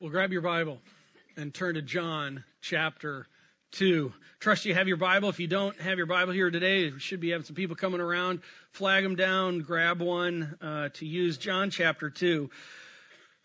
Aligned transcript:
Well, 0.00 0.10
grab 0.10 0.30
your 0.30 0.42
Bible 0.42 0.78
and 1.36 1.52
turn 1.52 1.74
to 1.74 1.82
John 1.82 2.44
chapter 2.60 3.26
2. 3.72 4.12
Trust 4.38 4.64
you 4.64 4.72
have 4.72 4.86
your 4.86 4.96
Bible. 4.96 5.28
If 5.28 5.40
you 5.40 5.48
don't 5.48 5.76
have 5.80 5.98
your 5.98 6.06
Bible 6.06 6.32
here 6.32 6.52
today, 6.52 6.92
we 6.92 7.00
should 7.00 7.18
be 7.18 7.30
having 7.30 7.44
some 7.44 7.56
people 7.56 7.74
coming 7.74 8.00
around. 8.00 8.42
Flag 8.70 9.02
them 9.02 9.16
down, 9.16 9.62
grab 9.62 10.00
one 10.00 10.56
uh, 10.60 10.90
to 10.90 11.04
use. 11.04 11.36
John 11.36 11.70
chapter 11.70 12.10
2. 12.10 12.48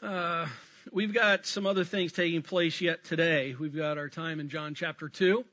Uh, 0.03 0.45
we've 0.91 1.11
got 1.11 1.47
some 1.47 1.65
other 1.65 1.83
things 1.83 2.11
taking 2.11 2.43
place 2.43 2.81
yet 2.81 3.03
today. 3.03 3.55
We've 3.59 3.75
got 3.75 3.97
our 3.97 4.07
time 4.07 4.39
in 4.39 4.47
John 4.47 4.75
chapter 4.75 5.09
2. 5.09 5.43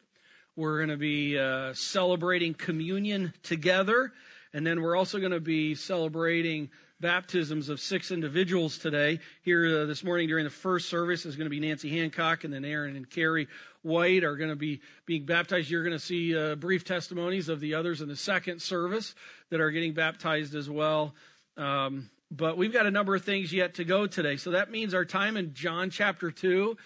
We're 0.55 0.77
going 0.77 0.91
to 0.91 0.99
be 0.99 1.39
uh, 1.39 1.73
celebrating 1.73 2.53
communion 2.53 3.33
together. 3.43 4.13
And 4.53 4.67
then 4.67 4.83
we're 4.83 4.97
also 4.97 5.19
going 5.19 5.33
to 5.33 5.41
be 5.41 5.75
celebrating 5.77 6.69
baptisms 7.01 7.69
of 7.69 7.81
six 7.81 8.11
individuals 8.11 8.79
today. 8.79 9.21
Here 9.43 9.81
uh, 9.81 9.85
this 9.87 10.05
morning 10.05 10.29
during 10.29 10.45
the 10.45 10.51
first 10.51 10.89
service 10.89 11.25
is 11.25 11.37
going 11.37 11.47
to 11.47 11.51
be 11.51 11.61
Nancy 11.61 11.89
Hancock, 11.89 12.45
and 12.45 12.53
then 12.53 12.65
Aaron 12.65 12.97
and 12.97 13.09
Carrie 13.09 13.49
White 13.83 14.23
are 14.23 14.37
going 14.37 14.51
to 14.51 14.57
be 14.57 14.81
being 15.07 15.25
baptized. 15.25 15.71
You're 15.71 15.83
going 15.83 15.99
to 15.99 16.05
see 16.05 16.37
uh, 16.37 16.57
brief 16.57 16.85
testimonies 16.85 17.49
of 17.49 17.61
the 17.61 17.75
others 17.75 18.03
in 18.03 18.09
the 18.09 18.17
second 18.17 18.61
service 18.61 19.15
that 19.49 19.61
are 19.61 19.71
getting 19.71 19.95
baptized 19.95 20.55
as 20.55 20.69
well. 20.69 21.15
Um, 21.57 22.11
but 22.31 22.57
we've 22.57 22.73
got 22.73 22.87
a 22.87 22.91
number 22.91 23.15
of 23.15 23.25
things 23.25 23.53
yet 23.53 23.75
to 23.75 23.85
go 23.85 24.07
today. 24.07 24.37
So 24.37 24.53
that 24.53 24.71
means 24.71 24.95
our 24.95 25.05
time 25.05 25.37
in 25.37 25.55
John 25.55 25.91
chapter 25.91 26.31
2 26.31 26.77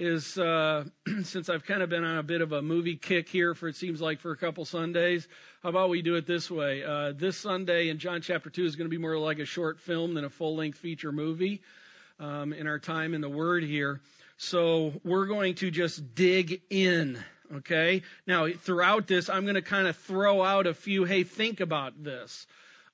is 0.00 0.38
uh, 0.38 0.84
since 1.22 1.50
I've 1.50 1.64
kind 1.64 1.82
of 1.82 1.90
been 1.90 2.04
on 2.04 2.16
a 2.16 2.22
bit 2.22 2.40
of 2.40 2.52
a 2.52 2.62
movie 2.62 2.96
kick 2.96 3.28
here 3.28 3.54
for 3.54 3.68
it 3.68 3.76
seems 3.76 4.00
like 4.00 4.18
for 4.18 4.32
a 4.32 4.36
couple 4.36 4.64
Sundays. 4.64 5.28
How 5.62 5.68
about 5.68 5.90
we 5.90 6.00
do 6.00 6.14
it 6.14 6.26
this 6.26 6.50
way? 6.50 6.82
Uh, 6.82 7.12
this 7.12 7.36
Sunday 7.36 7.90
in 7.90 7.98
John 7.98 8.22
chapter 8.22 8.48
two 8.48 8.64
is 8.64 8.76
going 8.76 8.86
to 8.86 8.90
be 8.90 8.98
more 8.98 9.18
like 9.18 9.38
a 9.38 9.44
short 9.44 9.78
film 9.78 10.14
than 10.14 10.24
a 10.24 10.30
full 10.30 10.56
length 10.56 10.78
feature 10.78 11.12
movie. 11.12 11.60
Um, 12.18 12.52
in 12.52 12.66
our 12.66 12.78
time 12.78 13.14
in 13.14 13.22
the 13.22 13.30
Word 13.30 13.64
here, 13.64 14.02
so 14.36 14.92
we're 15.04 15.24
going 15.24 15.54
to 15.56 15.70
just 15.70 16.14
dig 16.14 16.60
in. 16.68 17.18
Okay. 17.56 18.02
Now 18.26 18.48
throughout 18.48 19.06
this, 19.06 19.30
I'm 19.30 19.44
going 19.44 19.54
to 19.54 19.62
kind 19.62 19.86
of 19.86 19.96
throw 19.96 20.42
out 20.42 20.66
a 20.66 20.74
few. 20.74 21.04
Hey, 21.04 21.24
think 21.24 21.60
about 21.60 22.04
this. 22.04 22.46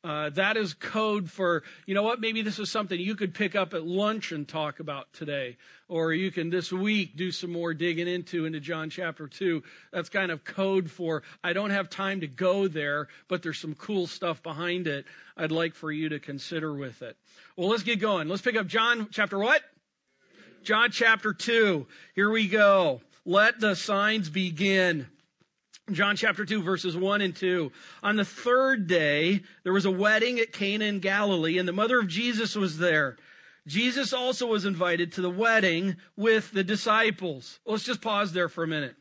Uh, 0.06 0.30
that 0.30 0.56
is 0.56 0.72
code 0.72 1.28
for, 1.28 1.64
you 1.84 1.92
know 1.92 2.04
what, 2.04 2.20
maybe 2.20 2.40
this 2.40 2.60
is 2.60 2.70
something 2.70 3.00
you 3.00 3.16
could 3.16 3.34
pick 3.34 3.56
up 3.56 3.74
at 3.74 3.84
lunch 3.84 4.30
and 4.30 4.46
talk 4.46 4.78
about 4.78 5.12
today. 5.12 5.56
Or 5.88 6.12
you 6.12 6.30
can 6.30 6.48
this 6.48 6.70
week 6.72 7.16
do 7.16 7.32
some 7.32 7.50
more 7.50 7.74
digging 7.74 8.06
into 8.06 8.44
into 8.44 8.60
John 8.60 8.88
chapter 8.88 9.26
2. 9.26 9.64
That's 9.90 10.08
kind 10.08 10.30
of 10.30 10.44
code 10.44 10.92
for, 10.92 11.24
I 11.42 11.54
don't 11.54 11.70
have 11.70 11.90
time 11.90 12.20
to 12.20 12.28
go 12.28 12.68
there, 12.68 13.08
but 13.26 13.42
there's 13.42 13.58
some 13.58 13.74
cool 13.74 14.06
stuff 14.06 14.44
behind 14.44 14.86
it 14.86 15.06
I'd 15.36 15.50
like 15.50 15.74
for 15.74 15.90
you 15.90 16.08
to 16.10 16.20
consider 16.20 16.72
with 16.72 17.02
it. 17.02 17.16
Well, 17.56 17.68
let's 17.68 17.82
get 17.82 17.98
going. 17.98 18.28
Let's 18.28 18.42
pick 18.42 18.54
up 18.54 18.68
John 18.68 19.08
chapter 19.10 19.40
what? 19.40 19.62
John 20.62 20.92
chapter 20.92 21.32
2. 21.32 21.84
Here 22.14 22.30
we 22.30 22.46
go. 22.46 23.00
Let 23.24 23.58
the 23.58 23.74
signs 23.74 24.30
begin. 24.30 25.08
John 25.92 26.16
chapter 26.16 26.44
2, 26.44 26.62
verses 26.62 26.96
1 26.96 27.20
and 27.20 27.34
2. 27.34 27.70
On 28.02 28.16
the 28.16 28.24
third 28.24 28.88
day, 28.88 29.42
there 29.62 29.72
was 29.72 29.84
a 29.84 29.90
wedding 29.90 30.40
at 30.40 30.52
Cana 30.52 30.84
in 30.84 30.98
Galilee, 30.98 31.58
and 31.58 31.68
the 31.68 31.72
mother 31.72 32.00
of 32.00 32.08
Jesus 32.08 32.56
was 32.56 32.78
there. 32.78 33.16
Jesus 33.68 34.12
also 34.12 34.48
was 34.48 34.64
invited 34.64 35.12
to 35.12 35.20
the 35.20 35.30
wedding 35.30 35.96
with 36.16 36.50
the 36.50 36.64
disciples. 36.64 37.60
Let's 37.64 37.84
just 37.84 38.00
pause 38.00 38.32
there 38.32 38.48
for 38.48 38.64
a 38.64 38.68
minute. 38.68 38.96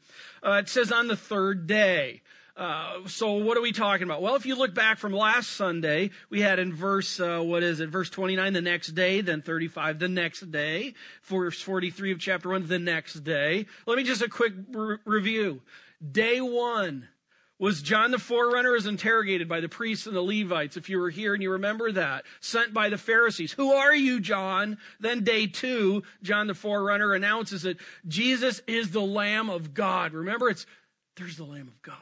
Uh, 0.45 0.61
it 0.63 0.69
says 0.69 0.91
on 0.91 1.08
the 1.08 1.16
third 1.16 1.66
day. 1.66 2.22
Uh, 2.56 3.06
so 3.08 3.33
what 3.33 3.58
are 3.58 3.61
we 3.61 3.72
talking 3.72 4.03
about? 4.03 4.22
Well, 4.22 4.36
if 4.36 4.45
you 4.45 4.56
look 4.56 4.73
back 4.73 4.97
from 4.97 5.11
last 5.11 5.52
Sunday, 5.52 6.11
we 6.30 6.41
had 6.41 6.58
in 6.58 6.72
verse, 6.73 7.19
uh, 7.19 7.41
what 7.41 7.63
is 7.63 7.80
it? 7.80 7.89
Verse 7.89 8.09
29, 8.09 8.53
the 8.53 8.61
next 8.61 8.89
day, 8.89 9.22
then 9.22 9.41
35, 9.41 10.00
the 10.00 10.08
next 10.08 10.52
day, 10.52 10.94
verse 11.23 11.59
43 11.61 12.13
of 12.13 12.19
chapter 12.19 12.50
1, 12.50 12.67
the 12.67 12.80
next 12.80 13.25
day. 13.25 13.66
Let 13.86 13.97
me 13.97 14.03
just 14.03 14.22
a 14.22 14.30
quick 14.30 14.53
re- 14.72 14.97
review. 15.03 15.61
Day 16.12 16.42
one 16.42 17.08
was 17.58 17.81
John 17.81 18.12
the 18.12 18.19
forerunner 18.19 18.75
is 18.75 18.86
interrogated 18.86 19.47
by 19.47 19.62
the 19.62 19.69
priests 19.69 20.08
and 20.08 20.16
the 20.16 20.22
Levites, 20.22 20.75
if 20.75 20.90
you 20.90 21.00
were 21.00 21.09
here 21.09 21.34
and 21.34 21.42
you 21.42 21.52
remember 21.52 21.92
that, 21.94 22.25
sent 22.42 22.74
by 22.74 22.90
the 22.90 22.97
Pharisees. 22.97 23.53
Who 23.53 23.72
are 23.72 23.96
you, 23.96 24.19
John? 24.19 24.78
Then 25.00 25.24
day 25.24 25.47
two, 25.47 26.03
John 26.22 26.47
the 26.47 26.53
forerunner 26.53 27.14
announces 27.14 27.62
that 27.62 27.78
Jesus 28.08 28.62
is 28.68 28.92
the 28.92 29.02
Lamb 29.02 29.50
of 29.50 29.74
God. 29.74 30.14
Remember, 30.14 30.50
it's, 30.50 30.66
there's 31.16 31.38
the 31.38 31.46
Lamb 31.46 31.68
of 31.69 31.81
God. 31.81 31.98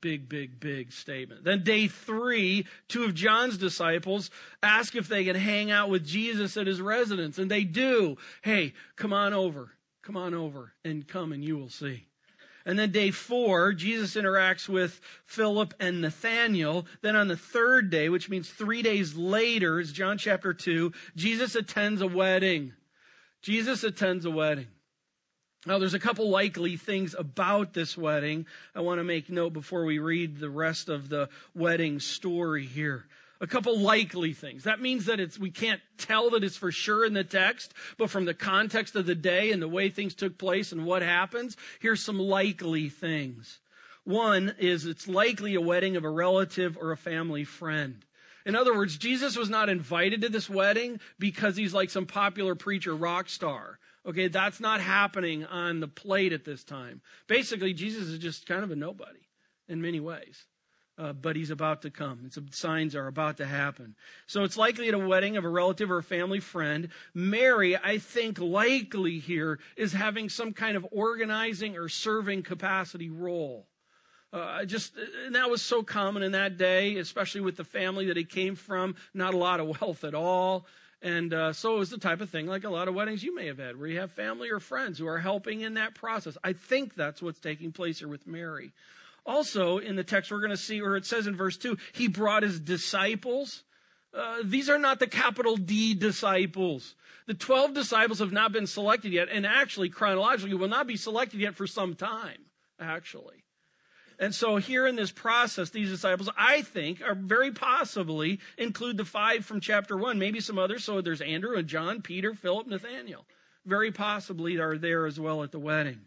Big, 0.00 0.28
big, 0.28 0.58
big 0.58 0.92
statement. 0.92 1.44
Then 1.44 1.62
day 1.62 1.86
three, 1.86 2.66
two 2.88 3.04
of 3.04 3.14
John's 3.14 3.58
disciples 3.58 4.30
ask 4.62 4.96
if 4.96 5.08
they 5.08 5.24
can 5.24 5.36
hang 5.36 5.70
out 5.70 5.90
with 5.90 6.04
Jesus 6.04 6.56
at 6.56 6.66
his 6.66 6.80
residence, 6.80 7.38
and 7.38 7.50
they 7.50 7.64
do. 7.64 8.16
Hey, 8.40 8.72
come 8.96 9.12
on 9.12 9.32
over. 9.32 9.72
Come 10.02 10.16
on 10.16 10.34
over 10.34 10.72
and 10.84 11.06
come 11.06 11.32
and 11.32 11.44
you 11.44 11.56
will 11.56 11.68
see. 11.68 12.06
And 12.64 12.78
then 12.78 12.92
day 12.92 13.10
four, 13.10 13.72
Jesus 13.72 14.14
interacts 14.14 14.68
with 14.68 15.00
Philip 15.24 15.74
and 15.80 16.00
Nathaniel. 16.00 16.86
Then 17.00 17.16
on 17.16 17.28
the 17.28 17.36
third 17.36 17.90
day, 17.90 18.08
which 18.08 18.28
means 18.28 18.48
three 18.48 18.82
days 18.82 19.14
later, 19.14 19.80
is 19.80 19.92
John 19.92 20.18
chapter 20.18 20.54
2, 20.54 20.92
Jesus 21.16 21.54
attends 21.54 22.00
a 22.00 22.06
wedding. 22.06 22.72
Jesus 23.42 23.82
attends 23.82 24.24
a 24.24 24.30
wedding. 24.30 24.68
Now, 25.66 25.78
there's 25.78 25.94
a 25.94 26.00
couple 26.00 26.28
likely 26.28 26.76
things 26.76 27.14
about 27.16 27.72
this 27.72 27.96
wedding 27.96 28.46
I 28.74 28.80
want 28.80 28.98
to 28.98 29.04
make 29.04 29.30
note 29.30 29.52
before 29.52 29.84
we 29.84 29.98
read 29.98 30.38
the 30.38 30.50
rest 30.50 30.88
of 30.88 31.08
the 31.08 31.28
wedding 31.54 32.00
story 32.00 32.66
here 32.66 33.06
a 33.42 33.46
couple 33.48 33.76
likely 33.76 34.32
things. 34.32 34.64
That 34.64 34.80
means 34.80 35.06
that 35.06 35.18
it's, 35.18 35.36
we 35.36 35.50
can't 35.50 35.80
tell 35.98 36.30
that 36.30 36.44
it's 36.44 36.56
for 36.56 36.70
sure 36.70 37.04
in 37.04 37.12
the 37.12 37.24
text, 37.24 37.74
but 37.98 38.08
from 38.08 38.24
the 38.24 38.34
context 38.34 38.94
of 38.94 39.04
the 39.04 39.16
day 39.16 39.50
and 39.50 39.60
the 39.60 39.68
way 39.68 39.90
things 39.90 40.14
took 40.14 40.38
place 40.38 40.70
and 40.70 40.86
what 40.86 41.02
happens, 41.02 41.56
here's 41.80 42.02
some 42.02 42.20
likely 42.20 42.88
things. 42.88 43.58
One 44.04 44.54
is 44.58 44.86
it's 44.86 45.08
likely 45.08 45.56
a 45.56 45.60
wedding 45.60 45.96
of 45.96 46.04
a 46.04 46.10
relative 46.10 46.78
or 46.80 46.92
a 46.92 46.96
family 46.96 47.42
friend. 47.42 48.04
In 48.46 48.54
other 48.54 48.74
words, 48.74 48.96
Jesus 48.96 49.36
was 49.36 49.50
not 49.50 49.68
invited 49.68 50.22
to 50.22 50.28
this 50.28 50.48
wedding 50.48 51.00
because 51.18 51.56
he's 51.56 51.74
like 51.74 51.90
some 51.90 52.06
popular 52.06 52.54
preacher 52.54 52.94
rock 52.94 53.28
star. 53.28 53.80
Okay, 54.06 54.28
that's 54.28 54.60
not 54.60 54.80
happening 54.80 55.44
on 55.44 55.80
the 55.80 55.88
plate 55.88 56.32
at 56.32 56.44
this 56.44 56.62
time. 56.62 57.00
Basically, 57.26 57.72
Jesus 57.72 58.08
is 58.08 58.18
just 58.18 58.46
kind 58.46 58.62
of 58.64 58.70
a 58.70 58.76
nobody 58.76 59.20
in 59.68 59.82
many 59.82 60.00
ways 60.00 60.46
uh, 60.98 61.12
but 61.12 61.36
he's 61.36 61.50
about 61.50 61.82
to 61.82 61.90
come. 61.90 62.20
It's, 62.26 62.38
signs 62.56 62.94
are 62.94 63.06
about 63.06 63.38
to 63.38 63.46
happen. 63.46 63.94
So 64.26 64.44
it's 64.44 64.56
likely 64.56 64.88
at 64.88 64.94
a 64.94 64.98
wedding 64.98 65.36
of 65.36 65.44
a 65.44 65.48
relative 65.48 65.90
or 65.90 65.98
a 65.98 66.02
family 66.02 66.40
friend. 66.40 66.88
Mary, 67.14 67.76
I 67.76 67.98
think, 67.98 68.38
likely 68.38 69.18
here 69.18 69.58
is 69.76 69.92
having 69.92 70.28
some 70.28 70.52
kind 70.52 70.76
of 70.76 70.86
organizing 70.92 71.76
or 71.76 71.88
serving 71.88 72.42
capacity 72.42 73.08
role. 73.08 73.66
Uh, 74.32 74.64
just 74.64 74.94
and 75.26 75.34
that 75.34 75.50
was 75.50 75.60
so 75.60 75.82
common 75.82 76.22
in 76.22 76.32
that 76.32 76.56
day, 76.56 76.96
especially 76.96 77.42
with 77.42 77.56
the 77.56 77.64
family 77.64 78.06
that 78.06 78.16
he 78.16 78.24
came 78.24 78.54
from. 78.54 78.94
Not 79.12 79.34
a 79.34 79.38
lot 79.38 79.60
of 79.60 79.80
wealth 79.80 80.04
at 80.04 80.14
all. 80.14 80.66
And 81.02 81.34
uh, 81.34 81.52
so 81.52 81.74
it 81.74 81.78
was 81.78 81.90
the 81.90 81.98
type 81.98 82.20
of 82.20 82.30
thing 82.30 82.46
like 82.46 82.64
a 82.64 82.70
lot 82.70 82.86
of 82.86 82.94
weddings 82.94 83.24
you 83.24 83.34
may 83.34 83.46
have 83.46 83.58
had, 83.58 83.76
where 83.76 83.88
you 83.88 83.98
have 83.98 84.12
family 84.12 84.50
or 84.50 84.60
friends 84.60 84.98
who 84.98 85.06
are 85.08 85.18
helping 85.18 85.62
in 85.62 85.74
that 85.74 85.94
process. 85.94 86.38
I 86.44 86.52
think 86.52 86.94
that's 86.94 87.20
what's 87.20 87.40
taking 87.40 87.72
place 87.72 87.98
here 87.98 88.08
with 88.08 88.26
Mary. 88.26 88.72
Also, 89.24 89.78
in 89.78 89.96
the 89.96 90.04
text, 90.04 90.30
we're 90.30 90.40
going 90.40 90.50
to 90.50 90.56
see 90.56 90.82
where 90.82 90.96
it 90.96 91.06
says 91.06 91.26
in 91.26 91.36
verse 91.36 91.56
2, 91.56 91.76
he 91.92 92.08
brought 92.08 92.42
his 92.42 92.58
disciples. 92.58 93.62
Uh, 94.12 94.38
these 94.44 94.68
are 94.68 94.78
not 94.78 94.98
the 94.98 95.06
capital 95.06 95.56
D 95.56 95.94
disciples. 95.94 96.94
The 97.26 97.34
12 97.34 97.72
disciples 97.72 98.18
have 98.18 98.32
not 98.32 98.52
been 98.52 98.66
selected 98.66 99.12
yet, 99.12 99.28
and 99.30 99.46
actually, 99.46 99.88
chronologically, 99.88 100.54
will 100.54 100.68
not 100.68 100.88
be 100.88 100.96
selected 100.96 101.40
yet 101.40 101.54
for 101.54 101.68
some 101.68 101.94
time, 101.94 102.46
actually. 102.80 103.44
And 104.18 104.34
so, 104.34 104.56
here 104.56 104.86
in 104.86 104.96
this 104.96 105.12
process, 105.12 105.70
these 105.70 105.88
disciples, 105.88 106.28
I 106.36 106.62
think, 106.62 107.00
are 107.00 107.14
very 107.14 107.52
possibly 107.52 108.40
include 108.58 108.96
the 108.96 109.04
five 109.04 109.44
from 109.44 109.60
chapter 109.60 109.96
1, 109.96 110.18
maybe 110.18 110.40
some 110.40 110.58
others. 110.58 110.84
So, 110.84 111.00
there's 111.00 111.20
Andrew 111.20 111.56
and 111.56 111.68
John, 111.68 112.02
Peter, 112.02 112.34
Philip, 112.34 112.66
Nathaniel. 112.66 113.24
Very 113.64 113.92
possibly 113.92 114.58
are 114.58 114.76
there 114.76 115.06
as 115.06 115.18
well 115.18 115.42
at 115.42 115.52
the 115.52 115.58
wedding. 115.58 116.00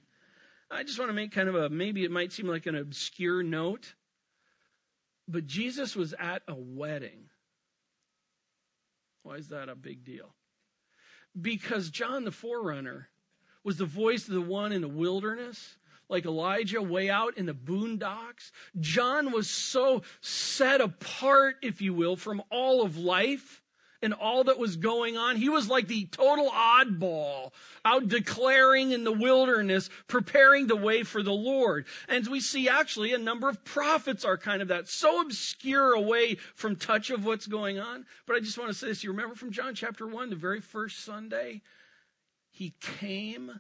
I 0.72 0.84
just 0.84 0.98
want 0.98 1.10
to 1.10 1.14
make 1.14 1.32
kind 1.32 1.50
of 1.50 1.56
a 1.56 1.70
maybe 1.70 2.04
it 2.04 2.12
might 2.12 2.34
seem 2.34 2.48
like 2.48 2.66
an 2.66 2.76
obscure 2.76 3.44
note, 3.44 3.94
but 5.28 5.46
Jesus 5.46 5.96
was 5.96 6.14
at 6.20 6.42
a 6.48 6.56
wedding. 6.56 7.30
Why 9.24 9.36
is 9.36 9.50
that 9.50 9.70
a 9.70 9.76
big 9.76 10.04
deal? 10.04 10.36
Because 11.40 11.90
John 11.90 12.24
the 12.26 12.32
forerunner 12.32 13.10
was 13.64 13.78
the 13.78 13.86
voice 13.86 14.28
of 14.28 14.34
the 14.34 14.42
one 14.42 14.72
in 14.72 14.82
the 14.82 14.88
wilderness, 14.88 15.78
like 16.08 16.26
Elijah 16.26 16.82
way 16.82 17.10
out 17.10 17.38
in 17.38 17.46
the 17.46 17.54
boondocks. 17.54 18.52
John 18.80 19.32
was 19.32 19.50
so 19.50 20.04
set 20.22 20.82
apart, 20.82 21.56
if 21.64 21.82
you 21.82 21.94
will, 21.94 22.16
from 22.16 22.44
all 22.52 22.84
of 22.84 22.98
life 22.98 23.64
and 24.06 24.14
all 24.14 24.46
that 24.46 24.58
was 24.58 24.78
going 24.78 25.18
on. 25.18 25.36
He 25.36 25.50
was 25.50 25.68
like 25.68 25.88
the 25.88 26.06
total 26.06 26.50
oddball 26.50 27.52
out 27.84 28.08
declaring 28.08 28.92
in 28.92 29.04
the 29.04 29.12
wilderness, 29.12 29.90
preparing 30.08 30.68
the 30.68 30.78
way 30.78 31.04
for 31.04 31.22
the 31.22 31.34
Lord. 31.34 31.86
And 32.08 32.26
we 32.28 32.40
see 32.40 32.70
actually 32.70 33.14
a 33.14 33.18
number 33.18 33.50
of 33.50 33.66
prophets 33.66 34.24
are 34.24 34.38
kind 34.38 34.62
of 34.62 34.70
that, 34.70 34.88
so 34.88 35.20
obscure 35.20 35.94
away 35.94 36.36
from 36.54 36.78
touch 36.78 37.10
of 37.10 37.26
what's 37.26 37.48
going 37.48 37.80
on. 37.80 38.06
But 38.26 38.38
I 38.38 38.40
just 38.40 38.58
want 38.58 38.70
to 38.70 38.74
say 38.74 38.88
this. 38.88 39.04
You 39.04 39.12
remember 39.12 39.36
from 39.36 39.52
John 39.52 39.76
chapter 39.76 40.08
1, 40.08 40.30
the 40.30 40.38
very 40.38 40.62
first 40.62 41.04
Sunday? 41.04 41.62
he 42.56 42.74
came 42.80 43.60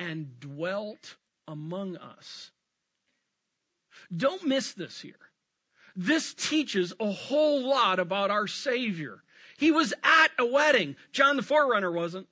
and 0.00 0.40
dwelt 0.40 1.16
among 1.46 1.98
us. 1.98 2.52
Don't 4.14 4.46
miss 4.46 4.72
this 4.72 5.02
here. 5.02 5.30
This 5.94 6.32
teaches 6.32 6.94
a 6.98 7.10
whole 7.10 7.68
lot 7.68 7.98
about 7.98 8.30
our 8.30 8.46
Savior. 8.46 9.23
He 9.58 9.70
was 9.70 9.92
at 10.02 10.28
a 10.38 10.46
wedding. 10.46 10.96
John 11.12 11.36
the 11.36 11.42
Forerunner 11.42 11.92
wasn't. 11.92 12.26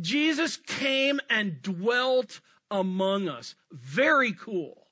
Jesus 0.00 0.56
came 0.56 1.20
and 1.30 1.62
dwelt 1.62 2.40
among 2.70 3.28
us. 3.28 3.54
Very 3.70 4.32
cool. 4.32 4.88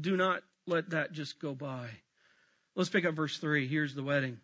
Do 0.00 0.16
not 0.16 0.42
let 0.66 0.90
that 0.90 1.12
just 1.12 1.40
go 1.40 1.54
by. 1.54 1.88
Let's 2.74 2.90
pick 2.90 3.04
up 3.04 3.14
verse 3.14 3.38
3. 3.38 3.66
Here's 3.66 3.94
the 3.94 4.02
wedding. 4.02 4.38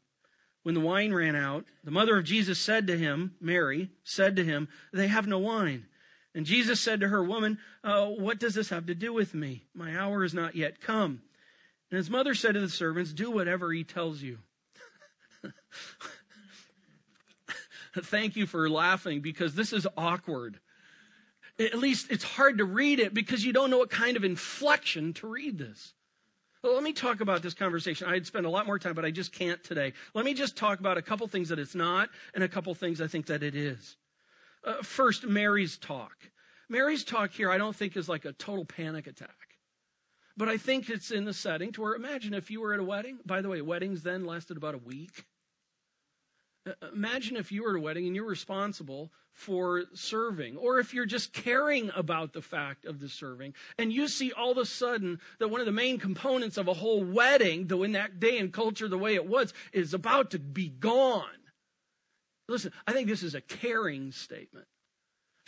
When 0.63 0.75
the 0.75 0.81
wine 0.81 1.15
ran 1.15 1.37
out, 1.37 1.65
the 1.85 1.93
mother 1.93 2.19
of 2.19 2.25
Jesus 2.25 2.59
said 2.59 2.89
to 2.89 2.99
him, 2.99 3.37
Mary, 3.41 3.91
said 4.03 4.35
to 4.37 4.45
him, 4.45 4.69
They 4.93 5.07
have 5.07 5.27
no 5.27 5.39
wine. 5.39 5.87
And 6.35 6.45
Jesus 6.45 6.81
said 6.81 7.01
to 7.01 7.09
her, 7.09 7.23
Woman, 7.23 7.59
uh, 7.85 8.07
what 8.07 8.41
does 8.41 8.55
this 8.55 8.71
have 8.71 8.87
to 8.87 8.95
do 8.95 9.13
with 9.13 9.33
me? 9.33 9.65
My 9.75 9.97
hour 9.97 10.25
is 10.25 10.35
not 10.35 10.57
yet 10.57 10.81
come. 10.81 11.23
And 11.91 11.97
his 11.97 12.11
mother 12.11 12.35
said 12.35 12.55
to 12.55 12.61
the 12.61 12.69
servants, 12.69 13.13
Do 13.13 13.31
whatever 13.31 13.73
he 13.73 13.85
tells 13.85 14.23
you. 14.23 14.39
Thank 18.03 18.37
you 18.37 18.47
for 18.47 18.69
laughing 18.69 19.21
because 19.21 19.55
this 19.55 19.73
is 19.73 19.87
awkward. 19.97 20.61
At 21.59 21.79
least 21.79 22.11
it's 22.11 22.25
hard 22.25 22.59
to 22.59 22.65
read 22.65 23.01
it 23.01 23.15
because 23.15 23.45
you 23.45 23.53
don't 23.53 23.71
know 23.71 23.79
what 23.79 23.91
kind 23.91 24.17
of 24.17 24.25
inflection 24.25 25.15
to 25.15 25.27
read 25.27 25.59
this. 25.59 25.95
Well, 26.63 26.75
let 26.75 26.83
me 26.83 26.93
talk 26.93 27.21
about 27.21 27.43
this 27.43 27.55
conversation. 27.55 28.09
I'd 28.09 28.27
spend 28.27 28.45
a 28.45 28.51
lot 28.51 28.67
more 28.67 28.79
time, 28.79 28.95
but 28.95 29.05
I 29.05 29.11
just 29.11 29.33
can't 29.33 29.63
today. 29.63 29.93
Let 30.15 30.25
me 30.25 30.35
just 30.35 30.57
talk 30.57 30.81
about 30.81 30.99
a 30.99 31.03
couple 31.03 31.27
things 31.29 31.49
that 31.51 31.59
it's 31.59 31.75
not 31.75 32.11
and 32.35 32.43
a 32.43 32.49
couple 32.49 32.75
things 32.75 33.01
I 33.01 33.07
think 33.07 33.27
that 33.27 33.43
it 33.43 33.55
is. 33.55 33.97
Uh, 34.65 34.83
first, 34.83 35.25
Mary's 35.27 35.79
talk. 35.79 36.31
Mary's 36.69 37.05
talk 37.05 37.31
here, 37.31 37.51
I 37.51 37.59
don't 37.59 37.77
think 37.77 37.97
is 37.97 38.09
like 38.09 38.25
a 38.25 38.33
total 38.33 38.65
panic 38.65 39.07
attack. 39.07 39.31
But 40.37 40.49
I 40.49 40.57
think 40.57 40.91
it's 40.91 41.11
in 41.11 41.25
the 41.25 41.33
setting 41.33 41.73
to 41.73 41.83
where 41.83 41.95
imagine 41.95 42.35
if 42.35 42.51
you 42.51 42.61
were 42.61 42.75
at 42.75 42.81
a 42.81 42.85
wedding. 42.85 43.19
By 43.25 43.41
the 43.41 43.49
way, 43.49 43.63
weddings 43.63 44.03
then 44.03 44.27
lasted 44.27 44.57
about 44.57 44.75
a 44.75 44.79
week. 44.79 45.25
Uh, 46.67 46.73
imagine 46.93 47.37
if 47.37 47.53
you 47.53 47.63
were 47.63 47.71
at 47.71 47.77
a 47.77 47.81
wedding 47.81 48.07
and 48.07 48.17
you're 48.17 48.25
responsible 48.25 49.13
for 49.33 49.85
serving, 49.93 50.57
or 50.57 50.79
if 50.79 50.95
you're 50.95 51.07
just 51.07 51.33
caring 51.33 51.91
about 51.95 52.33
the 52.33 52.41
fact 52.41 52.87
of 52.87 53.01
the 53.01 53.09
serving, 53.09 53.55
and 53.79 53.93
you 53.93 54.09
see 54.09 54.33
all 54.33 54.53
of 54.53 54.59
a 54.59 54.65
sudden 54.65 55.21
that 55.39 55.49
one 55.49 55.61
of 55.61 55.67
the 55.67 55.73
main 55.73 55.99
components 55.99 56.57
of 56.57 56.69
a 56.69 56.75
whole 56.75 57.05
wedding, 57.05 57.67
though 57.67 57.83
in 57.83 57.93
that 57.93 58.19
day 58.19 58.39
and 58.39 58.53
culture 58.53 58.89
the 58.89 58.97
way 58.99 59.15
it 59.15 59.27
was, 59.27 59.53
is 59.73 59.93
about 59.93 60.31
to 60.31 60.39
be 60.39 60.69
gone. 60.69 61.25
Listen, 62.49 62.73
I 62.87 62.93
think 62.93 63.09
this 63.09 63.23
is 63.23 63.35
a 63.35 63.41
caring 63.41 64.11
statement. 64.11 64.67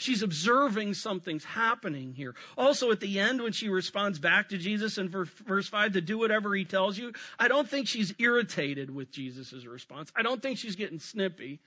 She's 0.01 0.23
observing 0.23 0.95
something's 0.95 1.45
happening 1.45 2.15
here. 2.15 2.37
Also, 2.57 2.93
at 2.93 3.01
the 3.01 3.19
end, 3.19 3.43
when 3.43 3.51
she 3.51 3.69
responds 3.69 4.21
back 4.21 4.49
to 4.51 4.57
Jesus 4.57 4.97
in 4.97 5.09
verse 5.09 5.69
5 5.69 5.95
to 5.95 6.01
do 6.01 6.17
whatever 6.17 6.55
he 6.55 6.65
tells 6.65 6.97
you, 6.97 7.13
I 7.37 7.49
don't 7.49 7.69
think 7.69 7.89
she's 7.89 8.15
irritated 8.21 8.95
with 8.95 9.11
Jesus' 9.11 9.67
response. 9.67 10.13
I 10.15 10.23
don't 10.23 10.41
think 10.41 10.57
she's 10.57 10.77
getting 10.77 11.01
snippy. 11.01 11.59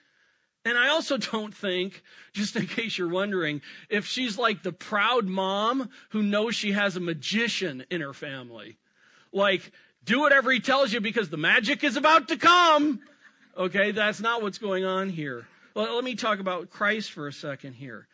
And 0.64 0.78
I 0.78 0.88
also 0.88 1.18
don't 1.18 1.54
think, 1.54 2.04
just 2.32 2.56
in 2.56 2.68
case 2.68 2.98
you're 2.98 3.10
wondering, 3.10 3.62
if 3.90 4.06
she's 4.06 4.38
like 4.38 4.64
the 4.64 4.72
proud 4.72 5.26
mom 5.26 5.90
who 6.12 6.24
knows 6.24 6.56
she 6.56 6.72
has 6.72 6.96
a 6.96 7.02
magician 7.02 7.84
in 7.92 8.00
her 8.00 8.14
family. 8.14 8.78
Like, 9.34 9.74
do 10.06 10.22
whatever 10.22 10.52
he 10.52 10.62
tells 10.62 10.94
you 10.94 11.02
because 11.02 11.28
the 11.30 11.36
magic 11.36 11.84
is 11.84 11.98
about 11.98 12.30
to 12.30 12.38
come. 12.38 13.02
Okay, 13.58 13.92
that's 13.92 14.22
not 14.22 14.42
what's 14.42 14.58
going 14.58 14.86
on 14.86 15.10
here. 15.10 15.48
Well, 15.76 15.96
let 15.96 16.06
me 16.06 16.16
talk 16.16 16.40
about 16.40 16.70
Christ 16.70 17.12
for 17.12 17.28
a 17.28 17.34
second 17.34 17.74
here. 17.74 18.08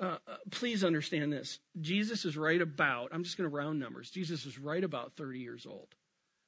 Uh, 0.00 0.16
uh, 0.26 0.36
please 0.50 0.82
understand 0.82 1.30
this. 1.30 1.58
Jesus 1.78 2.24
is 2.24 2.36
right 2.36 2.60
about, 2.60 3.10
I'm 3.12 3.22
just 3.22 3.36
going 3.36 3.48
to 3.48 3.54
round 3.54 3.78
numbers. 3.78 4.10
Jesus 4.10 4.46
is 4.46 4.58
right 4.58 4.82
about 4.82 5.12
30 5.12 5.38
years 5.38 5.66
old. 5.66 5.88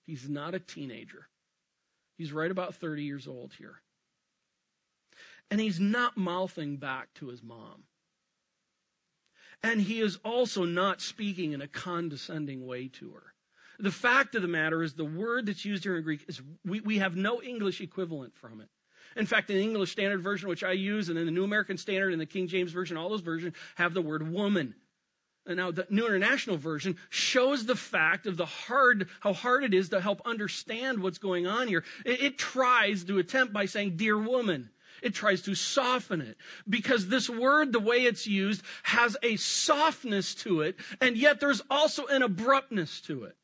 He's 0.07 0.27
not 0.29 0.55
a 0.55 0.59
teenager. 0.59 1.29
He's 2.17 2.33
right 2.33 2.51
about 2.51 2.75
30 2.77 3.05
years 3.05 3.29
old 3.29 3.53
here. 3.59 3.83
And 5.51 5.61
he's 5.61 5.79
not 5.79 6.17
mouthing 6.17 6.79
back 6.79 7.13
to 7.17 7.29
his 7.29 7.43
mom. 7.43 7.85
And 9.63 9.83
he 9.83 10.01
is 10.01 10.19
also 10.25 10.65
not 10.65 11.03
speaking 11.03 11.53
in 11.53 11.61
a 11.61 11.69
condescending 11.69 12.67
way 12.67 12.89
to 12.89 13.11
her. 13.11 13.35
The 13.79 13.91
fact 13.91 14.35
of 14.35 14.43
the 14.43 14.49
matter 14.49 14.83
is, 14.83 14.95
the 14.95 15.05
word 15.05 15.47
that's 15.47 15.65
used 15.65 15.85
here 15.85 15.97
in 15.97 16.03
Greek 16.03 16.25
is 16.27 16.41
we, 16.65 16.81
we 16.81 16.99
have 16.99 17.17
no 17.17 17.43
English 17.43 17.81
equivalent 17.81 18.35
from 18.35 18.61
it. 18.61 18.69
In 19.17 19.26
fact, 19.26 19.50
in 19.50 19.56
the 19.56 19.62
English 19.62 19.93
Standard 19.93 20.23
Version, 20.23 20.49
which 20.49 20.64
I 20.64 20.73
use, 20.73 21.09
and 21.09 21.19
in 21.19 21.26
the 21.26 21.32
New 21.32 21.44
American 21.44 21.76
Standard 21.76 22.12
and 22.12 22.20
the 22.20 22.26
King 22.26 22.49
James 22.49 22.73
Version, 22.73 22.97
all 22.97 23.09
those 23.09 23.20
versions 23.20 23.55
have 23.76 23.94
the 23.94 24.03
word 24.03 24.31
woman. 24.31 24.75
And 25.47 25.56
now 25.56 25.73
the 25.73 25.87
New 25.91 26.06
International 26.06 26.56
Version 26.56 26.97
shows 27.11 27.67
the 27.67 27.75
fact 27.75 28.26
of 28.26 28.37
the 28.37 28.47
hard, 28.47 29.09
how 29.20 29.32
hard 29.32 29.64
it 29.64 29.75
is 29.75 29.88
to 29.88 30.00
help 30.00 30.23
understand 30.25 31.03
what's 31.03 31.19
going 31.19 31.47
on 31.47 31.67
here. 31.67 31.85
It, 32.06 32.23
it 32.23 32.38
tries 32.38 33.05
to 33.05 33.19
attempt 33.19 33.53
by 33.53 33.67
saying, 33.67 33.97
dear 33.97 34.17
woman. 34.17 34.70
It 35.03 35.15
tries 35.15 35.43
to 35.43 35.56
soften 35.56 36.20
it 36.20 36.37
because 36.69 37.08
this 37.08 37.29
word, 37.29 37.73
the 37.73 37.81
way 37.81 38.05
it's 38.05 38.29
used, 38.29 38.62
has 38.85 39.17
a 39.23 39.35
softness 39.35 40.32
to 40.37 40.61
it, 40.61 40.76
and 41.00 41.17
yet 41.17 41.41
there's 41.41 41.61
also 41.69 42.06
an 42.06 42.23
abruptness 42.23 43.00
to 43.03 43.25
it. 43.25 43.37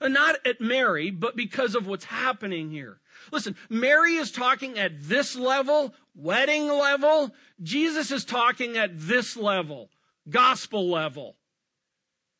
And 0.00 0.12
not 0.12 0.36
at 0.46 0.60
Mary, 0.60 1.10
but 1.10 1.36
because 1.36 1.74
of 1.74 1.86
what's 1.86 2.04
happening 2.04 2.70
here. 2.70 3.00
Listen, 3.32 3.56
Mary 3.68 4.16
is 4.16 4.30
talking 4.30 4.78
at 4.78 5.02
this 5.02 5.34
level, 5.36 5.94
wedding 6.14 6.68
level. 6.68 7.34
Jesus 7.62 8.10
is 8.10 8.24
talking 8.24 8.76
at 8.76 8.90
this 8.92 9.36
level, 9.36 9.88
gospel 10.28 10.90
level. 10.90 11.36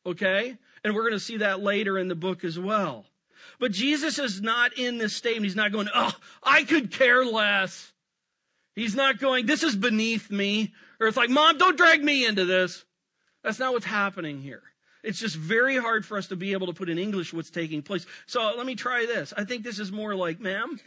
Okay? 0.05 0.57
And 0.83 0.93
we're 0.93 1.01
going 1.01 1.13
to 1.13 1.19
see 1.19 1.37
that 1.37 1.61
later 1.61 1.97
in 1.97 2.07
the 2.07 2.15
book 2.15 2.43
as 2.43 2.59
well. 2.59 3.05
But 3.59 3.71
Jesus 3.71 4.19
is 4.19 4.41
not 4.41 4.77
in 4.77 4.99
this 4.99 5.15
statement. 5.15 5.45
He's 5.45 5.55
not 5.55 5.71
going, 5.71 5.87
oh, 5.93 6.13
I 6.43 6.63
could 6.63 6.91
care 6.91 7.25
less. 7.25 7.91
He's 8.75 8.95
not 8.95 9.19
going, 9.19 9.47
this 9.47 9.63
is 9.63 9.75
beneath 9.75 10.29
me. 10.29 10.73
Or 10.99 11.07
it's 11.07 11.17
like, 11.17 11.31
mom, 11.31 11.57
don't 11.57 11.77
drag 11.77 12.03
me 12.03 12.25
into 12.25 12.45
this. 12.45 12.85
That's 13.43 13.59
not 13.59 13.73
what's 13.73 13.85
happening 13.85 14.41
here. 14.41 14.61
It's 15.07 15.19
just 15.19 15.37
very 15.37 15.77
hard 15.77 16.05
for 16.05 16.17
us 16.17 16.27
to 16.27 16.35
be 16.35 16.51
able 16.51 16.67
to 16.67 16.73
put 16.73 16.89
in 16.89 16.97
English 16.97 17.33
what's 17.33 17.49
taking 17.49 17.81
place. 17.81 18.05
So 18.25 18.53
let 18.57 18.65
me 18.65 18.75
try 18.75 19.05
this. 19.05 19.33
I 19.37 19.45
think 19.45 19.63
this 19.63 19.79
is 19.79 19.89
more 19.89 20.13
like, 20.15 20.41
ma'am, 20.41 20.81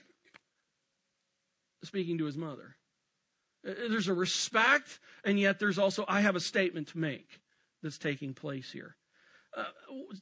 speaking 1.82 2.18
to 2.18 2.26
his 2.26 2.36
mother. 2.36 2.76
Uh, 3.66 3.72
there's 3.88 4.08
a 4.08 4.14
respect, 4.14 5.00
and 5.24 5.40
yet 5.40 5.58
there's 5.58 5.78
also, 5.78 6.04
I 6.06 6.20
have 6.20 6.36
a 6.36 6.40
statement 6.40 6.88
to 6.88 6.98
make 6.98 7.40
that's 7.82 7.96
taking 7.96 8.34
place 8.34 8.70
here. 8.70 8.94
Uh, 9.56 9.64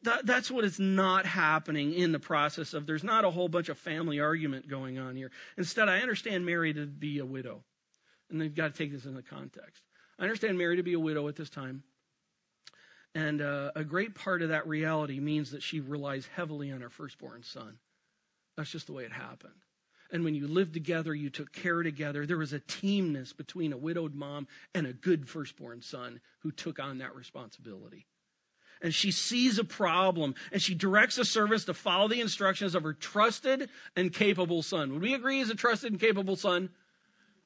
that, 0.04 0.24
that's 0.24 0.48
what 0.48 0.64
is 0.64 0.78
not 0.78 1.26
happening 1.26 1.92
in 1.92 2.12
the 2.12 2.20
process 2.20 2.74
of 2.74 2.86
there's 2.86 3.02
not 3.02 3.24
a 3.24 3.30
whole 3.30 3.48
bunch 3.48 3.68
of 3.68 3.76
family 3.78 4.20
argument 4.20 4.68
going 4.68 5.00
on 5.00 5.16
here. 5.16 5.32
Instead, 5.56 5.88
I 5.88 5.98
understand 5.98 6.46
Mary 6.46 6.72
to 6.72 6.86
be 6.86 7.18
a 7.18 7.26
widow. 7.26 7.64
And 8.30 8.40
they've 8.40 8.54
got 8.54 8.74
to 8.74 8.78
take 8.78 8.92
this 8.92 9.06
in 9.06 9.14
the 9.14 9.22
context. 9.22 9.82
I 10.20 10.22
understand 10.22 10.56
Mary 10.56 10.76
to 10.76 10.84
be 10.84 10.94
a 10.94 11.00
widow 11.00 11.26
at 11.26 11.34
this 11.34 11.50
time. 11.50 11.82
And 13.14 13.40
uh, 13.40 13.72
a 13.74 13.84
great 13.84 14.14
part 14.14 14.42
of 14.42 14.50
that 14.50 14.66
reality 14.66 15.18
means 15.18 15.50
that 15.50 15.62
she 15.62 15.80
relies 15.80 16.28
heavily 16.34 16.70
on 16.70 16.80
her 16.82 16.90
firstborn 16.90 17.42
son. 17.42 17.78
That's 18.56 18.70
just 18.70 18.86
the 18.86 18.92
way 18.92 19.04
it 19.04 19.12
happened. 19.12 19.54
And 20.10 20.24
when 20.24 20.34
you 20.34 20.46
lived 20.46 20.72
together, 20.72 21.14
you 21.14 21.28
took 21.28 21.52
care 21.52 21.82
together. 21.82 22.24
There 22.24 22.38
was 22.38 22.52
a 22.52 22.60
teamness 22.60 23.36
between 23.36 23.72
a 23.72 23.76
widowed 23.76 24.14
mom 24.14 24.48
and 24.74 24.86
a 24.86 24.92
good 24.92 25.28
firstborn 25.28 25.82
son 25.82 26.20
who 26.40 26.50
took 26.50 26.78
on 26.78 26.98
that 26.98 27.14
responsibility. 27.14 28.06
And 28.80 28.94
she 28.94 29.10
sees 29.10 29.58
a 29.58 29.64
problem 29.64 30.34
and 30.52 30.62
she 30.62 30.74
directs 30.74 31.16
the 31.16 31.24
servants 31.24 31.64
to 31.64 31.74
follow 31.74 32.08
the 32.08 32.20
instructions 32.20 32.74
of 32.74 32.84
her 32.84 32.92
trusted 32.92 33.68
and 33.96 34.12
capable 34.12 34.62
son. 34.62 34.92
Would 34.92 35.02
we 35.02 35.14
agree 35.14 35.38
he's 35.38 35.50
a 35.50 35.54
trusted 35.54 35.92
and 35.92 36.00
capable 36.00 36.36
son? 36.36 36.70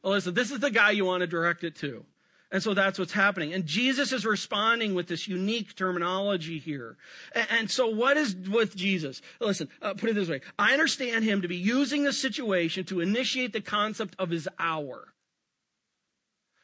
Well, 0.02 0.12
listen, 0.12 0.34
this 0.34 0.50
is 0.50 0.60
the 0.60 0.70
guy 0.70 0.90
you 0.90 1.04
want 1.04 1.22
to 1.22 1.26
direct 1.26 1.64
it 1.64 1.74
to. 1.76 2.04
And 2.52 2.62
so 2.62 2.74
that's 2.74 2.98
what's 2.98 3.14
happening. 3.14 3.54
And 3.54 3.64
Jesus 3.64 4.12
is 4.12 4.26
responding 4.26 4.94
with 4.94 5.08
this 5.08 5.26
unique 5.26 5.74
terminology 5.74 6.58
here. 6.58 6.98
And, 7.50 7.70
so 7.70 7.88
what 7.88 8.18
is 8.18 8.36
with 8.36 8.76
Jesus? 8.76 9.22
Listen, 9.40 9.70
uh, 9.80 9.94
put 9.94 10.10
it 10.10 10.14
this 10.14 10.28
way. 10.28 10.42
I 10.58 10.74
understand 10.74 11.24
him 11.24 11.40
to 11.40 11.48
be 11.48 11.56
using 11.56 12.04
the 12.04 12.12
situation 12.12 12.84
to 12.84 13.00
initiate 13.00 13.54
the 13.54 13.62
concept 13.62 14.14
of 14.18 14.28
his 14.28 14.48
hour. 14.58 15.14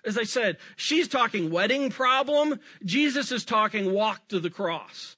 As 0.04 0.18
I 0.18 0.24
said, 0.24 0.58
she's 0.76 1.08
talking 1.08 1.50
wedding 1.50 1.88
problem. 1.88 2.60
Jesus 2.84 3.32
is 3.32 3.46
talking 3.46 3.92
walk 3.94 4.28
to 4.28 4.40
the 4.40 4.50
cross. 4.50 5.16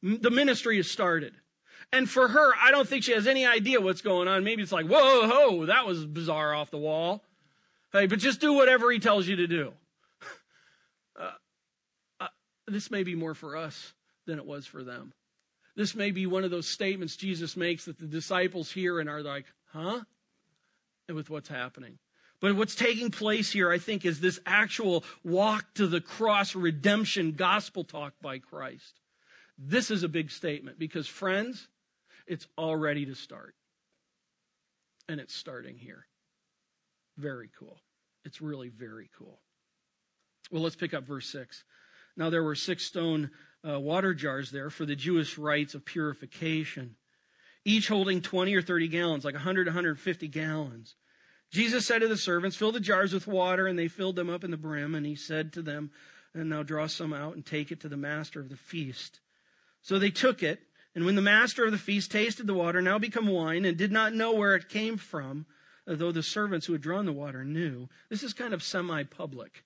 The 0.00 0.30
ministry 0.30 0.76
has 0.76 0.88
started. 0.88 1.34
And 1.92 2.08
for 2.08 2.28
her, 2.28 2.52
I 2.56 2.70
don't 2.70 2.88
think 2.88 3.02
she 3.02 3.12
has 3.12 3.26
any 3.26 3.44
idea 3.44 3.80
what's 3.80 4.00
going 4.00 4.28
on. 4.28 4.44
Maybe 4.44 4.62
it's 4.62 4.72
like, 4.72 4.86
whoa, 4.86 5.28
whoa, 5.28 5.66
that 5.66 5.86
was 5.86 6.06
bizarre 6.06 6.54
off 6.54 6.70
the 6.70 6.78
wall. 6.78 7.24
Hey, 7.92 8.06
but 8.06 8.18
just 8.18 8.40
do 8.40 8.54
whatever 8.54 8.90
he 8.90 8.98
tells 8.98 9.26
you 9.26 9.36
to 9.36 9.46
do. 9.46 9.72
Uh, 11.18 11.30
uh, 12.20 12.28
this 12.66 12.90
may 12.90 13.02
be 13.02 13.14
more 13.14 13.34
for 13.34 13.54
us 13.54 13.92
than 14.26 14.38
it 14.38 14.46
was 14.46 14.66
for 14.66 14.82
them. 14.82 15.12
This 15.76 15.94
may 15.94 16.10
be 16.10 16.26
one 16.26 16.42
of 16.42 16.50
those 16.50 16.66
statements 16.66 17.16
Jesus 17.16 17.56
makes 17.56 17.84
that 17.84 17.98
the 17.98 18.06
disciples 18.06 18.72
hear 18.72 18.98
and 18.98 19.08
are 19.08 19.22
like, 19.22 19.46
huh? 19.72 20.00
And 21.06 21.16
with 21.16 21.28
what's 21.28 21.48
happening. 21.48 21.98
But 22.40 22.56
what's 22.56 22.74
taking 22.74 23.10
place 23.10 23.52
here, 23.52 23.70
I 23.70 23.78
think, 23.78 24.04
is 24.04 24.20
this 24.20 24.40
actual 24.46 25.04
walk 25.22 25.74
to 25.74 25.86
the 25.86 26.00
cross 26.00 26.54
redemption 26.54 27.32
gospel 27.32 27.84
talk 27.84 28.14
by 28.20 28.38
Christ. 28.38 29.00
This 29.58 29.90
is 29.90 30.02
a 30.02 30.08
big 30.08 30.30
statement 30.30 30.78
because, 30.78 31.06
friends, 31.06 31.68
it's 32.26 32.46
all 32.56 32.74
ready 32.74 33.06
to 33.06 33.14
start. 33.14 33.54
And 35.08 35.20
it's 35.20 35.34
starting 35.34 35.76
here. 35.76 36.06
Very 37.16 37.50
cool. 37.58 37.78
It's 38.24 38.40
really 38.40 38.68
very 38.68 39.10
cool. 39.18 39.40
Well, 40.50 40.62
let's 40.62 40.76
pick 40.76 40.94
up 40.94 41.04
verse 41.04 41.28
6. 41.28 41.64
Now, 42.16 42.30
there 42.30 42.42
were 42.42 42.54
six 42.54 42.84
stone 42.84 43.30
uh, 43.66 43.80
water 43.80 44.12
jars 44.12 44.50
there 44.50 44.70
for 44.70 44.84
the 44.84 44.96
Jewish 44.96 45.38
rites 45.38 45.74
of 45.74 45.84
purification, 45.84 46.96
each 47.64 47.88
holding 47.88 48.20
20 48.20 48.54
or 48.54 48.62
30 48.62 48.88
gallons, 48.88 49.24
like 49.24 49.34
100 49.34 49.66
150 49.66 50.28
gallons. 50.28 50.94
Jesus 51.50 51.86
said 51.86 52.00
to 52.00 52.08
the 52.08 52.16
servants, 52.16 52.56
Fill 52.56 52.72
the 52.72 52.80
jars 52.80 53.12
with 53.12 53.26
water, 53.26 53.66
and 53.66 53.78
they 53.78 53.88
filled 53.88 54.16
them 54.16 54.30
up 54.30 54.44
in 54.44 54.50
the 54.50 54.56
brim. 54.56 54.94
And 54.94 55.06
he 55.06 55.14
said 55.14 55.52
to 55.54 55.62
them, 55.62 55.90
And 56.34 56.48
now 56.48 56.62
draw 56.62 56.86
some 56.86 57.12
out 57.12 57.34
and 57.34 57.44
take 57.44 57.70
it 57.70 57.80
to 57.80 57.88
the 57.88 57.96
master 57.96 58.40
of 58.40 58.48
the 58.48 58.56
feast. 58.56 59.20
So 59.82 59.98
they 59.98 60.10
took 60.10 60.42
it, 60.42 60.60
and 60.94 61.04
when 61.04 61.14
the 61.14 61.22
master 61.22 61.64
of 61.64 61.72
the 61.72 61.78
feast 61.78 62.10
tasted 62.10 62.46
the 62.46 62.54
water, 62.54 62.80
now 62.80 62.98
become 62.98 63.26
wine, 63.26 63.64
and 63.64 63.76
did 63.76 63.92
not 63.92 64.14
know 64.14 64.32
where 64.32 64.54
it 64.54 64.68
came 64.68 64.96
from, 64.96 65.46
though 65.86 66.12
the 66.12 66.22
servants 66.22 66.66
who 66.66 66.72
had 66.72 66.82
drawn 66.82 67.06
the 67.06 67.12
water 67.12 67.44
knew, 67.44 67.88
this 68.08 68.22
is 68.22 68.32
kind 68.32 68.54
of 68.54 68.62
semi 68.62 69.02
public. 69.04 69.64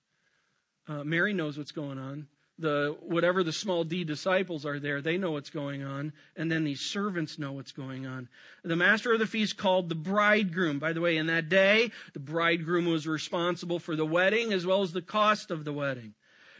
Uh, 0.87 1.03
Mary 1.03 1.33
knows 1.33 1.57
what's 1.57 1.71
going 1.71 1.97
on. 1.97 2.27
The 2.59 2.97
whatever 3.01 3.43
the 3.43 3.53
small 3.53 3.83
d 3.83 4.03
disciples 4.03 4.65
are 4.65 4.79
there, 4.79 4.99
they 4.99 5.17
know 5.17 5.31
what's 5.31 5.51
going 5.51 5.83
on, 5.83 6.11
and 6.35 6.51
then 6.51 6.63
these 6.63 6.81
servants 6.81 7.37
know 7.37 7.51
what's 7.51 7.71
going 7.71 8.07
on. 8.07 8.29
The 8.63 8.75
master 8.75 9.13
of 9.13 9.19
the 9.19 9.27
feast 9.27 9.57
called 9.57 9.89
the 9.89 9.95
bridegroom. 9.95 10.79
By 10.79 10.93
the 10.93 11.01
way, 11.01 11.17
in 11.17 11.27
that 11.27 11.49
day, 11.49 11.91
the 12.13 12.19
bridegroom 12.19 12.87
was 12.87 13.05
responsible 13.05 13.77
for 13.77 13.95
the 13.95 14.07
wedding 14.07 14.53
as 14.53 14.65
well 14.65 14.81
as 14.81 14.91
the 14.91 15.03
cost 15.03 15.51
of 15.51 15.65
the 15.65 15.73
wedding 15.73 16.15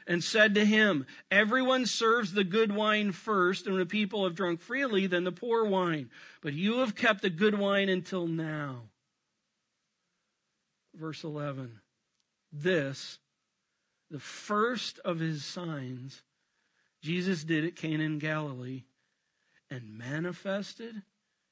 and 0.08 0.24
said 0.24 0.56
to 0.56 0.66
him, 0.66 1.06
Everyone 1.30 1.86
serves 1.86 2.34
the 2.34 2.44
good 2.44 2.74
wine 2.74 3.12
first, 3.12 3.66
and 3.66 3.76
when 3.76 3.82
the 3.82 3.86
people 3.86 4.24
have 4.24 4.36
drunk 4.36 4.62
freely, 4.62 5.06
then 5.06 5.26
the 5.26 5.32
poor 5.32 5.66
wine. 5.66 6.10
But 6.42 6.54
you 6.54 6.80
have 6.80 6.96
kept 6.96 7.22
the 7.22 7.30
good 7.30 7.60
wine 7.60 7.90
until 7.90 8.26
now. 8.26 8.84
Verse 10.98 11.24
11. 11.24 11.80
This 12.52 13.20
the 14.10 14.20
first 14.20 15.00
of 15.00 15.20
his 15.20 15.44
signs 15.44 16.24
Jesus 17.02 17.44
did 17.44 17.66
at 17.66 17.76
Cana 17.76 18.04
in 18.04 18.20
Galilee 18.20 18.84
and 19.70 19.98
manifested 19.98 21.04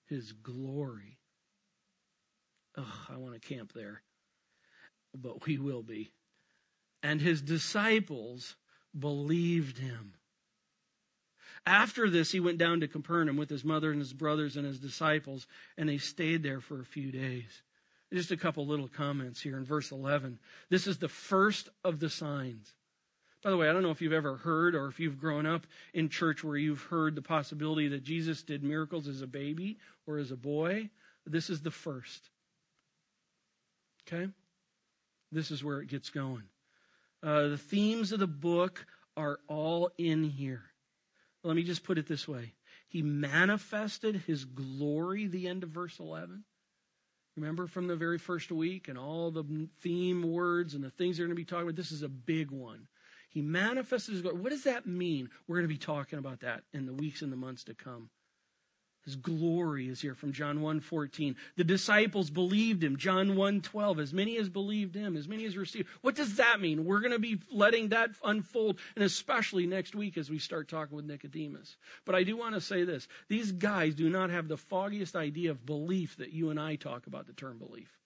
his 0.08 0.32
glory. 0.32 1.20
Ugh, 2.78 2.86
I 3.10 3.18
want 3.18 3.40
to 3.40 3.48
camp 3.48 3.74
there, 3.74 4.02
but 5.14 5.46
we 5.46 5.58
will 5.58 5.84
be. 5.84 6.12
And 7.04 7.22
his 7.22 7.42
disciples 7.42 8.56
believed 8.98 9.78
him. 9.78 10.14
After 11.66 12.10
this, 12.10 12.32
he 12.32 12.40
went 12.40 12.58
down 12.58 12.80
to 12.80 12.88
Capernaum 12.88 13.38
with 13.38 13.50
his 13.50 13.64
mother 13.64 13.92
and 13.92 14.00
his 14.00 14.14
brothers 14.14 14.56
and 14.56 14.66
his 14.66 14.80
disciples, 14.80 15.48
and 15.78 15.90
they 15.90 15.98
stayed 15.98 16.44
there 16.44 16.62
for 16.62 16.80
a 16.80 16.86
few 16.86 17.12
days. 17.12 17.64
Just 18.14 18.32
a 18.32 18.38
couple 18.38 18.66
little 18.66 18.88
comments 18.88 19.42
here 19.42 19.58
in 19.58 19.66
verse 19.66 19.92
11. 19.92 20.40
This 20.70 20.88
is 20.88 21.00
the 21.00 21.10
first 21.10 21.70
of 21.84 22.00
the 22.00 22.10
signs. 22.10 22.74
By 23.44 23.52
the 23.52 23.58
way, 23.58 23.70
I 23.70 23.74
don't 23.74 23.84
know 23.84 23.92
if 23.92 24.02
you've 24.02 24.14
ever 24.14 24.38
heard 24.38 24.74
or 24.74 24.88
if 24.88 25.00
you've 25.00 25.20
grown 25.20 25.46
up 25.46 25.68
in 25.94 26.10
church 26.10 26.44
where 26.44 26.58
you've 26.58 26.82
heard 26.82 27.16
the 27.16 27.22
possibility 27.22 27.88
that 27.90 28.04
Jesus 28.04 28.42
did 28.42 28.64
miracles 28.64 29.08
as 29.08 29.22
a 29.22 29.28
baby 29.28 29.78
or 30.08 30.18
as 30.18 30.32
a 30.32 30.36
boy. 30.36 30.90
This 31.26 31.50
is 31.50 31.62
the 31.62 31.72
first. 31.72 32.30
Okay? 34.08 34.32
This 35.32 35.52
is 35.52 35.64
where 35.64 35.80
it 35.80 35.90
gets 35.90 36.10
going. 36.10 36.44
Uh, 37.22 37.50
the 37.50 37.58
themes 37.58 38.12
of 38.12 38.20
the 38.20 38.28
book 38.28 38.86
are 39.18 39.40
all 39.48 39.92
in 39.98 40.24
here. 40.24 40.64
Let 41.44 41.56
me 41.56 41.64
just 41.64 41.84
put 41.84 41.98
it 41.98 42.08
this 42.08 42.28
way 42.28 42.54
He 42.88 43.02
manifested 43.02 44.24
his 44.26 44.46
glory, 44.46 45.28
the 45.28 45.48
end 45.48 45.64
of 45.64 45.70
verse 45.70 46.00
11. 46.00 46.44
Remember 47.36 47.68
from 47.68 47.88
the 47.88 47.96
very 47.96 48.18
first 48.18 48.52
week 48.52 48.88
and 48.88 48.98
all 48.98 49.30
the 49.30 49.68
theme 49.82 50.24
words 50.24 50.74
and 50.74 50.84
the 50.84 50.90
things 50.90 51.18
they're 51.18 51.26
going 51.26 51.36
to 51.36 51.40
be 51.40 51.46
talking 51.46 51.64
about? 51.64 51.76
This 51.76 51.92
is 51.92 52.02
a 52.02 52.10
big 52.10 52.50
one. 52.52 52.88
He 53.30 53.42
manifested 53.42 54.14
his 54.14 54.22
glory. 54.22 54.40
What 54.40 54.52
does 54.52 54.64
that 54.64 54.86
mean? 54.86 55.30
We're 55.48 55.58
going 55.58 55.68
to 55.68 55.74
be 55.74 55.78
talking 55.78 56.20
about 56.20 56.40
that 56.40 56.64
in 56.74 56.86
the 56.86 56.94
weeks 56.94 57.22
and 57.22 57.32
the 57.32 57.38
months 57.38 57.66
to 57.66 57.74
come. 57.74 58.10
His 59.06 59.16
glory 59.16 59.88
is 59.88 60.02
here 60.02 60.16
from 60.16 60.34
John 60.34 60.62
1:14. 60.62 61.36
The 61.58 61.64
disciples 61.64 62.32
believed 62.32 62.84
him. 62.84 62.98
John 62.98 63.36
1:12. 63.36 64.00
As 64.00 64.12
many 64.12 64.38
as 64.38 64.50
believed 64.50 64.96
him, 64.96 65.16
as 65.16 65.28
many 65.28 65.46
as 65.46 65.56
received. 65.56 65.88
What 66.02 66.16
does 66.16 66.38
that 66.38 66.60
mean? 66.60 66.86
We're 66.86 67.02
going 67.02 67.12
to 67.12 67.20
be 67.20 67.40
letting 67.52 67.90
that 67.90 68.12
unfold, 68.24 68.80
and 68.96 69.04
especially 69.04 69.68
next 69.68 69.94
week 69.94 70.18
as 70.18 70.32
we 70.32 70.40
start 70.40 70.68
talking 70.68 70.96
with 70.96 71.06
Nicodemus. 71.06 71.78
But 72.04 72.16
I 72.16 72.24
do 72.24 72.36
want 72.36 72.56
to 72.56 72.62
say 72.62 72.84
this: 72.84 73.08
these 73.28 73.52
guys 73.52 73.94
do 73.94 74.10
not 74.10 74.32
have 74.32 74.48
the 74.48 74.58
foggiest 74.58 75.16
idea 75.16 75.52
of 75.52 75.68
belief 75.68 76.18
that 76.18 76.34
you 76.34 76.50
and 76.50 76.60
I 76.60 76.76
talk 76.76 77.06
about 77.06 77.28
the 77.28 77.34
term 77.34 77.60
belief. 77.60 78.00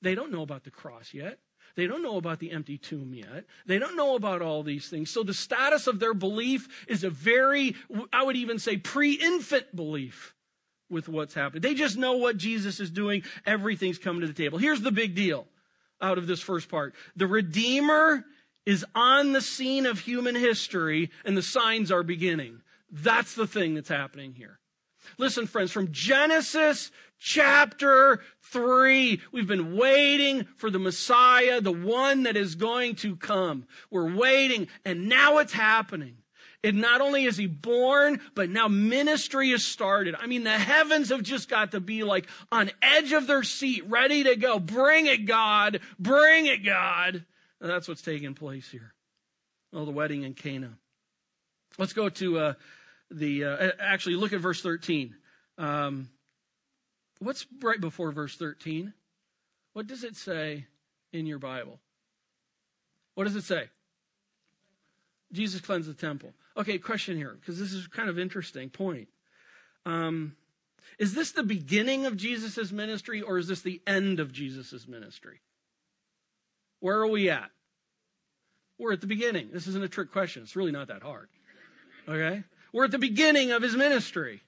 They 0.00 0.14
don't 0.14 0.30
know 0.30 0.42
about 0.42 0.62
the 0.62 0.70
cross 0.70 1.12
yet. 1.12 1.40
They 1.74 1.88
don't 1.88 2.02
know 2.02 2.16
about 2.16 2.38
the 2.38 2.52
empty 2.52 2.78
tomb 2.78 3.12
yet. 3.14 3.46
They 3.66 3.80
don't 3.80 3.96
know 3.96 4.14
about 4.14 4.42
all 4.42 4.62
these 4.62 4.88
things. 4.88 5.10
So 5.10 5.24
the 5.24 5.34
status 5.34 5.88
of 5.88 5.98
their 5.98 6.14
belief 6.14 6.86
is 6.86 7.02
a 7.02 7.10
very, 7.10 7.74
I 8.12 8.22
would 8.22 8.36
even 8.36 8.60
say, 8.60 8.76
pre 8.76 9.14
infant 9.14 9.74
belief 9.74 10.35
with 10.88 11.08
what's 11.08 11.34
happening. 11.34 11.62
They 11.62 11.74
just 11.74 11.96
know 11.96 12.16
what 12.16 12.36
Jesus 12.36 12.80
is 12.80 12.90
doing. 12.90 13.22
Everything's 13.44 13.98
coming 13.98 14.20
to 14.20 14.26
the 14.26 14.32
table. 14.32 14.58
Here's 14.58 14.82
the 14.82 14.92
big 14.92 15.14
deal 15.14 15.46
out 16.00 16.18
of 16.18 16.26
this 16.26 16.40
first 16.40 16.68
part. 16.68 16.94
The 17.16 17.26
Redeemer 17.26 18.24
is 18.64 18.84
on 18.94 19.32
the 19.32 19.40
scene 19.40 19.86
of 19.86 20.00
human 20.00 20.34
history 20.34 21.10
and 21.24 21.36
the 21.36 21.42
signs 21.42 21.90
are 21.90 22.02
beginning. 22.02 22.60
That's 22.90 23.34
the 23.34 23.46
thing 23.46 23.74
that's 23.74 23.88
happening 23.88 24.34
here. 24.34 24.58
Listen, 25.18 25.46
friends, 25.46 25.70
from 25.70 25.92
Genesis 25.92 26.90
chapter 27.18 28.20
3, 28.50 29.20
we've 29.32 29.46
been 29.46 29.76
waiting 29.76 30.46
for 30.56 30.68
the 30.68 30.78
Messiah, 30.78 31.60
the 31.60 31.72
one 31.72 32.24
that 32.24 32.36
is 32.36 32.56
going 32.56 32.96
to 32.96 33.16
come. 33.16 33.66
We're 33.90 34.14
waiting, 34.14 34.68
and 34.84 35.08
now 35.08 35.38
it's 35.38 35.52
happening. 35.52 36.16
And 36.66 36.80
not 36.80 37.00
only 37.00 37.26
is 37.26 37.36
he 37.36 37.46
born, 37.46 38.20
but 38.34 38.50
now 38.50 38.66
ministry 38.66 39.52
is 39.52 39.64
started. 39.64 40.16
I 40.18 40.26
mean, 40.26 40.42
the 40.42 40.50
heavens 40.50 41.10
have 41.10 41.22
just 41.22 41.48
got 41.48 41.70
to 41.70 41.80
be 41.80 42.02
like 42.02 42.26
on 42.50 42.72
edge 42.82 43.12
of 43.12 43.28
their 43.28 43.44
seat, 43.44 43.88
ready 43.88 44.24
to 44.24 44.34
go. 44.34 44.58
Bring 44.58 45.06
it, 45.06 45.26
God. 45.26 45.78
Bring 45.96 46.46
it, 46.46 46.64
God. 46.64 47.24
And 47.60 47.70
that's 47.70 47.86
what's 47.86 48.02
taking 48.02 48.34
place 48.34 48.68
here. 48.68 48.92
Oh, 49.72 49.84
the 49.84 49.92
wedding 49.92 50.24
in 50.24 50.34
Cana. 50.34 50.76
Let's 51.78 51.92
go 51.92 52.08
to 52.08 52.38
uh, 52.40 52.54
the, 53.12 53.44
uh, 53.44 53.70
actually, 53.78 54.16
look 54.16 54.32
at 54.32 54.40
verse 54.40 54.60
13. 54.60 55.14
Um, 55.58 56.08
what's 57.20 57.46
right 57.62 57.80
before 57.80 58.10
verse 58.10 58.36
13? 58.36 58.92
What 59.72 59.86
does 59.86 60.02
it 60.02 60.16
say 60.16 60.66
in 61.12 61.26
your 61.26 61.38
Bible? 61.38 61.78
What 63.14 63.22
does 63.22 63.36
it 63.36 63.44
say? 63.44 63.68
Jesus 65.32 65.60
cleansed 65.60 65.88
the 65.88 65.94
temple. 65.94 66.32
Okay, 66.56 66.78
question 66.78 67.16
here, 67.16 67.36
because 67.38 67.58
this 67.58 67.72
is 67.72 67.86
kind 67.86 68.08
of 68.08 68.18
interesting 68.18 68.70
point. 68.70 69.08
Um, 69.84 70.36
is 70.98 71.14
this 71.14 71.32
the 71.32 71.42
beginning 71.42 72.06
of 72.06 72.16
Jesus' 72.16 72.72
ministry 72.72 73.20
or 73.20 73.38
is 73.38 73.48
this 73.48 73.60
the 73.60 73.82
end 73.86 74.20
of 74.20 74.32
Jesus' 74.32 74.88
ministry? 74.88 75.40
Where 76.80 76.98
are 76.98 77.06
we 77.06 77.28
at? 77.28 77.50
We're 78.78 78.92
at 78.92 79.00
the 79.00 79.06
beginning. 79.06 79.50
This 79.52 79.66
isn't 79.66 79.84
a 79.84 79.88
trick 79.88 80.12
question. 80.12 80.42
It's 80.42 80.56
really 80.56 80.72
not 80.72 80.88
that 80.88 81.02
hard. 81.02 81.28
Okay? 82.08 82.44
We're 82.72 82.84
at 82.84 82.90
the 82.90 82.98
beginning 82.98 83.52
of 83.52 83.62
his 83.62 83.74
ministry. 83.74 84.42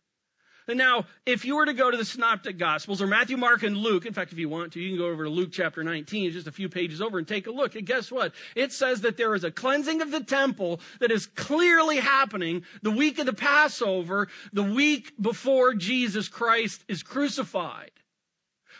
Now, 0.77 1.07
if 1.25 1.45
you 1.45 1.57
were 1.57 1.67
to 1.67 1.73
go 1.73 1.91
to 1.91 1.97
the 1.97 2.05
Synoptic 2.05 2.59
Gospels 2.59 3.01
or 3.01 3.07
Matthew, 3.07 3.37
Mark, 3.37 3.63
and 3.63 3.77
Luke, 3.77 4.05
in 4.05 4.13
fact, 4.13 4.33
if 4.33 4.39
you 4.39 4.49
want 4.49 4.73
to, 4.75 4.81
you 4.81 4.91
can 4.91 4.99
go 4.99 5.07
over 5.07 5.25
to 5.25 5.31
Luke 5.31 5.51
chapter 5.51 5.83
19, 5.83 6.33
just 6.33 6.47
a 6.47 6.53
few 6.53 6.69
pages 6.69 7.01
over, 7.01 7.19
and 7.19 7.27
take 7.27 7.47
a 7.47 7.51
look. 7.51 7.75
And 7.75 7.87
guess 7.87 8.13
what? 8.13 8.33
It 8.55 8.73
says 8.73 9.01
that 9.01 9.17
there 9.17 9.35
is 9.35 9.45
a 9.45 9.51
cleansing 9.51 10.03
of 10.03 10.11
the 10.11 10.23
temple 10.23 10.81
that 11.01 11.11
is 11.11 11.27
clearly 11.27 11.97
happening 11.97 12.65
the 12.83 12.91
week 12.91 13.19
of 13.19 13.27
the 13.27 13.33
Passover, 13.33 14.29
the 14.53 14.63
week 14.63 15.15
before 15.21 15.75
Jesus 15.75 16.29
Christ 16.29 16.85
is 16.89 17.03
crucified. 17.03 17.91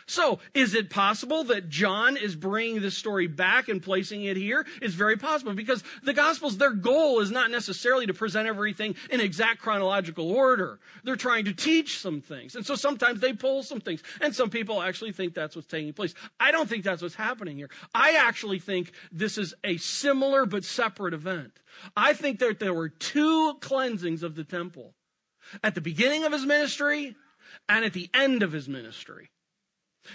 So, 0.09 0.39
is 0.55 0.73
it 0.73 0.89
possible 0.89 1.43
that 1.43 1.69
John 1.69 2.17
is 2.17 2.35
bringing 2.35 2.81
this 2.81 2.97
story 2.97 3.27
back 3.27 3.69
and 3.69 3.79
placing 3.79 4.23
it 4.23 4.37
here? 4.37 4.65
It's 4.81 4.95
very 4.95 5.17
possible 5.17 5.53
because 5.53 5.83
the 6.01 6.13
Gospels, 6.13 6.57
their 6.57 6.71
goal 6.71 7.19
is 7.19 7.29
not 7.29 7.51
necessarily 7.51 8.07
to 8.07 8.13
present 8.15 8.47
everything 8.47 8.95
in 9.11 9.21
exact 9.21 9.61
chronological 9.61 10.31
order. 10.31 10.79
They're 11.03 11.15
trying 11.15 11.45
to 11.45 11.53
teach 11.53 11.99
some 11.99 12.21
things. 12.21 12.55
And 12.55 12.65
so 12.65 12.73
sometimes 12.73 13.21
they 13.21 13.33
pull 13.33 13.61
some 13.61 13.81
things. 13.81 14.01
And 14.19 14.33
some 14.33 14.49
people 14.49 14.81
actually 14.81 15.11
think 15.11 15.35
that's 15.35 15.55
what's 15.55 15.67
taking 15.67 15.93
place. 15.93 16.15
I 16.39 16.49
don't 16.51 16.67
think 16.67 16.83
that's 16.83 17.03
what's 17.03 17.13
happening 17.13 17.57
here. 17.57 17.69
I 17.93 18.13
actually 18.13 18.57
think 18.57 18.93
this 19.11 19.37
is 19.37 19.53
a 19.63 19.77
similar 19.77 20.47
but 20.47 20.63
separate 20.63 21.13
event. 21.13 21.59
I 21.95 22.13
think 22.13 22.39
that 22.39 22.59
there 22.59 22.73
were 22.73 22.89
two 22.89 23.57
cleansings 23.61 24.23
of 24.23 24.33
the 24.33 24.43
temple 24.43 24.95
at 25.63 25.75
the 25.75 25.81
beginning 25.81 26.23
of 26.23 26.31
his 26.31 26.47
ministry 26.47 27.15
and 27.67 27.85
at 27.85 27.93
the 27.93 28.09
end 28.11 28.41
of 28.41 28.51
his 28.51 28.67
ministry. 28.67 29.29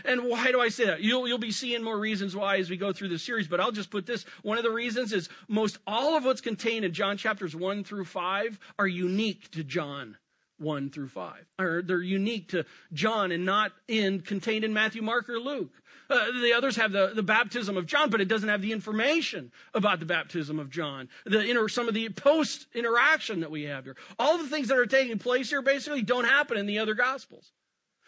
And 0.04 0.24
why 0.24 0.52
do 0.52 0.60
I 0.60 0.68
say 0.68 0.86
that? 0.86 1.00
You'll, 1.00 1.28
you'll 1.28 1.38
be 1.38 1.52
seeing 1.52 1.82
more 1.82 1.98
reasons 1.98 2.34
why 2.34 2.56
as 2.56 2.70
we 2.70 2.76
go 2.76 2.92
through 2.92 3.08
this 3.08 3.22
series, 3.22 3.48
but 3.48 3.60
I'll 3.60 3.72
just 3.72 3.90
put 3.90 4.06
this. 4.06 4.24
One 4.42 4.58
of 4.58 4.64
the 4.64 4.70
reasons 4.70 5.12
is 5.12 5.28
most 5.48 5.78
all 5.86 6.16
of 6.16 6.24
what's 6.24 6.40
contained 6.40 6.84
in 6.84 6.92
John 6.92 7.16
chapters 7.16 7.54
1 7.54 7.84
through 7.84 8.04
5 8.04 8.58
are 8.78 8.86
unique 8.86 9.50
to 9.52 9.64
John 9.64 10.16
1 10.58 10.90
through 10.90 11.08
5. 11.08 11.34
Or 11.58 11.82
they're 11.82 12.00
unique 12.00 12.48
to 12.50 12.64
John 12.92 13.32
and 13.32 13.44
not 13.44 13.72
in 13.88 14.20
contained 14.20 14.64
in 14.64 14.72
Matthew, 14.72 15.02
Mark, 15.02 15.28
or 15.28 15.38
Luke. 15.38 15.72
Uh, 16.10 16.32
the 16.42 16.52
others 16.52 16.76
have 16.76 16.92
the, 16.92 17.12
the 17.14 17.22
baptism 17.22 17.76
of 17.76 17.86
John, 17.86 18.10
but 18.10 18.20
it 18.20 18.28
doesn't 18.28 18.48
have 18.48 18.60
the 18.60 18.72
information 18.72 19.52
about 19.72 20.00
the 20.00 20.06
baptism 20.06 20.58
of 20.58 20.70
John. 20.70 21.08
The 21.24 21.40
inter, 21.40 21.68
some 21.68 21.88
of 21.88 21.94
the 21.94 22.08
post 22.10 22.66
interaction 22.74 23.40
that 23.40 23.50
we 23.50 23.62
have 23.64 23.84
here. 23.84 23.96
All 24.18 24.38
the 24.38 24.48
things 24.48 24.68
that 24.68 24.78
are 24.78 24.86
taking 24.86 25.18
place 25.18 25.50
here 25.50 25.62
basically 25.62 26.02
don't 26.02 26.26
happen 26.26 26.58
in 26.58 26.66
the 26.66 26.78
other 26.78 26.94
gospels. 26.94 27.52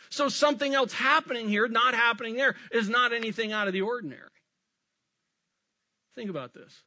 So 0.09 0.29
something 0.29 0.75
else 0.75 0.93
happening 0.93 1.49
here, 1.49 1.69
not 1.69 1.95
happening 1.95 2.37
there, 2.37 2.55
is 2.73 2.89
not 2.89 3.13
anything 3.13 3.53
out 3.53 3.67
of 3.67 3.73
the 3.73 3.83
ordinary. 3.83 4.31
Think 6.15 6.31
about 6.31 6.55
this. 6.55 6.83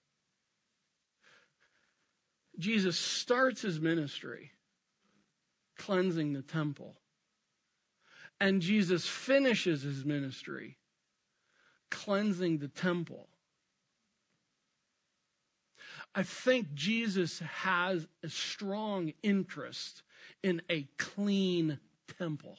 Jesus 2.57 2.97
starts 2.97 3.61
his 3.61 3.79
ministry 3.79 4.51
cleansing 5.77 6.33
the 6.33 6.41
temple. 6.41 6.97
And 8.41 8.61
Jesus 8.61 9.07
finishes 9.07 9.81
his 9.81 10.05
ministry 10.05 10.77
cleansing 11.89 12.59
the 12.59 12.67
temple. 12.67 13.27
I 16.15 16.23
think 16.23 16.73
Jesus 16.73 17.39
has 17.39 18.07
a 18.23 18.29
strong 18.29 19.13
interest 19.21 20.03
in 20.41 20.61
a 20.69 20.87
clean 20.97 21.79
temple. 22.17 22.57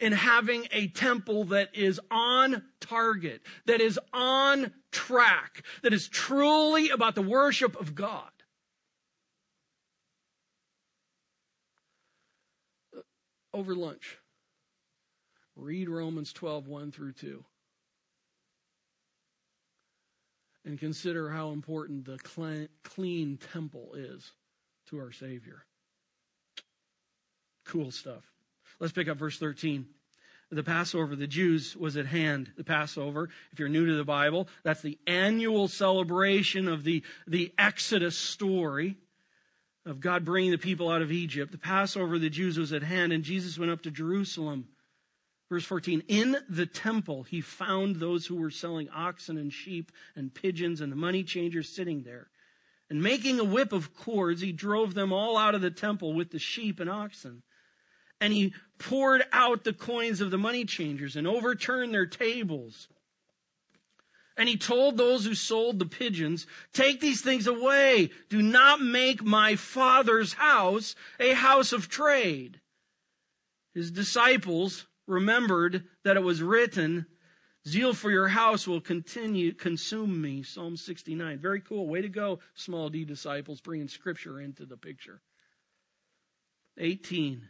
In 0.00 0.12
having 0.12 0.66
a 0.72 0.88
temple 0.88 1.44
that 1.46 1.74
is 1.74 2.00
on 2.10 2.62
target, 2.80 3.42
that 3.66 3.80
is 3.80 3.98
on 4.12 4.72
track, 4.90 5.62
that 5.82 5.92
is 5.92 6.08
truly 6.08 6.90
about 6.90 7.14
the 7.14 7.22
worship 7.22 7.78
of 7.80 7.94
God. 7.94 8.30
Over 13.54 13.74
lunch, 13.74 14.18
Read 15.56 15.88
Romans 15.88 16.32
12, 16.32 16.68
1 16.68 16.92
through 16.92 17.12
2. 17.12 17.44
And 20.64 20.78
consider 20.78 21.30
how 21.30 21.50
important 21.50 22.04
the 22.04 22.18
clean 22.84 23.38
temple 23.38 23.94
is 23.94 24.32
to 24.88 24.98
our 24.98 25.10
Savior. 25.10 25.64
Cool 27.64 27.90
stuff. 27.90 28.24
Let's 28.80 28.92
pick 28.92 29.08
up 29.08 29.18
verse 29.18 29.38
13. 29.38 29.86
The 30.50 30.62
Passover, 30.62 31.14
the 31.14 31.26
Jews 31.26 31.76
was 31.76 31.96
at 31.96 32.06
hand. 32.06 32.52
The 32.56 32.64
Passover, 32.64 33.28
if 33.52 33.58
you're 33.58 33.68
new 33.68 33.84
to 33.86 33.94
the 33.94 34.04
Bible, 34.04 34.48
that's 34.62 34.80
the 34.80 34.98
annual 35.06 35.68
celebration 35.68 36.68
of 36.68 36.84
the, 36.84 37.02
the 37.26 37.52
Exodus 37.58 38.16
story 38.16 38.96
of 39.84 40.00
God 40.00 40.24
bringing 40.24 40.50
the 40.50 40.58
people 40.58 40.88
out 40.88 41.02
of 41.02 41.12
Egypt. 41.12 41.52
The 41.52 41.58
Passover, 41.58 42.18
the 42.18 42.30
Jews 42.30 42.58
was 42.58 42.72
at 42.72 42.82
hand, 42.82 43.12
and 43.12 43.24
Jesus 43.24 43.58
went 43.58 43.70
up 43.70 43.82
to 43.82 43.90
Jerusalem 43.90 44.68
Verse 45.48 45.64
14, 45.64 46.02
in 46.08 46.36
the 46.48 46.66
temple 46.66 47.22
he 47.22 47.40
found 47.40 47.96
those 47.96 48.26
who 48.26 48.36
were 48.36 48.50
selling 48.50 48.90
oxen 48.90 49.38
and 49.38 49.52
sheep 49.52 49.90
and 50.14 50.34
pigeons 50.34 50.80
and 50.80 50.92
the 50.92 50.96
money 50.96 51.24
changers 51.24 51.68
sitting 51.68 52.02
there. 52.02 52.28
And 52.90 53.02
making 53.02 53.38
a 53.38 53.44
whip 53.44 53.72
of 53.72 53.94
cords, 53.94 54.40
he 54.40 54.52
drove 54.52 54.94
them 54.94 55.12
all 55.12 55.36
out 55.36 55.54
of 55.54 55.60
the 55.60 55.70
temple 55.70 56.12
with 56.12 56.30
the 56.30 56.38
sheep 56.38 56.80
and 56.80 56.88
oxen. 56.88 57.42
And 58.20 58.32
he 58.32 58.54
poured 58.78 59.24
out 59.32 59.64
the 59.64 59.72
coins 59.72 60.20
of 60.20 60.30
the 60.30 60.38
money 60.38 60.64
changers 60.64 61.16
and 61.16 61.26
overturned 61.26 61.94
their 61.94 62.06
tables. 62.06 62.88
And 64.36 64.48
he 64.48 64.56
told 64.56 64.96
those 64.96 65.24
who 65.24 65.34
sold 65.34 65.78
the 65.78 65.86
pigeons, 65.86 66.46
Take 66.72 67.00
these 67.00 67.20
things 67.20 67.46
away. 67.48 68.10
Do 68.28 68.40
not 68.40 68.80
make 68.80 69.22
my 69.22 69.56
father's 69.56 70.34
house 70.34 70.94
a 71.18 71.32
house 71.34 71.72
of 71.72 71.88
trade. 71.88 72.60
His 73.74 73.90
disciples 73.90 74.86
remembered 75.08 75.84
that 76.04 76.16
it 76.16 76.22
was 76.22 76.40
written, 76.40 77.06
Zeal 77.66 77.92
for 77.92 78.10
your 78.10 78.28
house 78.28 78.66
will 78.66 78.80
continue, 78.80 79.52
consume 79.52 80.22
me. 80.22 80.42
Psalm 80.42 80.76
69. 80.76 81.38
Very 81.38 81.60
cool. 81.60 81.88
Way 81.88 82.02
to 82.02 82.08
go, 82.08 82.38
small 82.54 82.88
d 82.88 83.04
disciples, 83.04 83.60
bringing 83.60 83.88
scripture 83.88 84.40
into 84.40 84.64
the 84.64 84.76
picture. 84.76 85.20
18. 86.78 87.42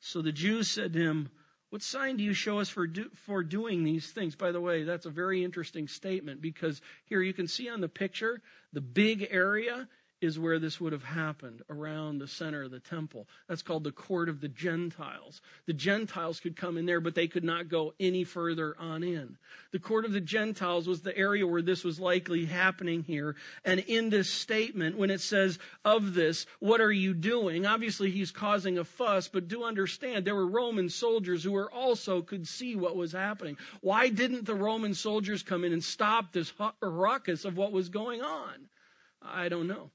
So 0.00 0.22
the 0.22 0.32
Jews 0.32 0.68
said 0.70 0.92
to 0.92 0.98
him, 1.00 1.30
What 1.70 1.82
sign 1.82 2.16
do 2.16 2.24
you 2.24 2.32
show 2.32 2.60
us 2.60 2.68
for, 2.68 2.86
do, 2.86 3.10
for 3.14 3.42
doing 3.42 3.84
these 3.84 4.10
things? 4.10 4.36
By 4.36 4.52
the 4.52 4.60
way, 4.60 4.84
that's 4.84 5.06
a 5.06 5.10
very 5.10 5.42
interesting 5.42 5.88
statement 5.88 6.40
because 6.40 6.80
here 7.06 7.22
you 7.22 7.32
can 7.32 7.46
see 7.48 7.68
on 7.68 7.80
the 7.80 7.88
picture 7.88 8.40
the 8.72 8.80
big 8.80 9.26
area 9.30 9.88
is 10.26 10.38
where 10.38 10.58
this 10.58 10.80
would 10.80 10.92
have 10.92 11.04
happened 11.04 11.62
around 11.70 12.18
the 12.18 12.28
center 12.28 12.64
of 12.64 12.70
the 12.70 12.80
temple. 12.80 13.26
That's 13.48 13.62
called 13.62 13.84
the 13.84 13.92
court 13.92 14.28
of 14.28 14.40
the 14.40 14.48
Gentiles. 14.48 15.40
The 15.66 15.72
Gentiles 15.72 16.40
could 16.40 16.56
come 16.56 16.76
in 16.76 16.84
there, 16.84 17.00
but 17.00 17.14
they 17.14 17.28
could 17.28 17.44
not 17.44 17.68
go 17.68 17.94
any 17.98 18.24
further 18.24 18.76
on 18.78 19.02
in. 19.02 19.38
The 19.72 19.78
court 19.78 20.04
of 20.04 20.12
the 20.12 20.20
Gentiles 20.20 20.86
was 20.86 21.00
the 21.00 21.16
area 21.16 21.46
where 21.46 21.62
this 21.62 21.84
was 21.84 21.98
likely 22.00 22.44
happening 22.44 23.04
here. 23.04 23.36
And 23.64 23.80
in 23.80 24.10
this 24.10 24.28
statement, 24.28 24.98
when 24.98 25.10
it 25.10 25.20
says 25.20 25.58
of 25.84 26.14
this, 26.14 26.44
what 26.58 26.80
are 26.80 26.92
you 26.92 27.14
doing? 27.14 27.64
Obviously, 27.64 28.10
he's 28.10 28.32
causing 28.32 28.76
a 28.76 28.84
fuss, 28.84 29.28
but 29.28 29.48
do 29.48 29.64
understand 29.64 30.24
there 30.24 30.34
were 30.34 30.46
Roman 30.46 30.88
soldiers 30.88 31.44
who 31.44 31.52
were 31.52 31.70
also 31.70 32.20
could 32.20 32.46
see 32.46 32.76
what 32.76 32.96
was 32.96 33.12
happening. 33.12 33.56
Why 33.80 34.08
didn't 34.08 34.44
the 34.44 34.54
Roman 34.54 34.94
soldiers 34.94 35.42
come 35.42 35.64
in 35.64 35.72
and 35.72 35.84
stop 35.84 36.32
this 36.32 36.52
ruckus 36.82 37.44
of 37.44 37.56
what 37.56 37.72
was 37.72 37.88
going 37.88 38.22
on? 38.22 38.68
I 39.22 39.48
don't 39.48 39.68
know 39.68 39.90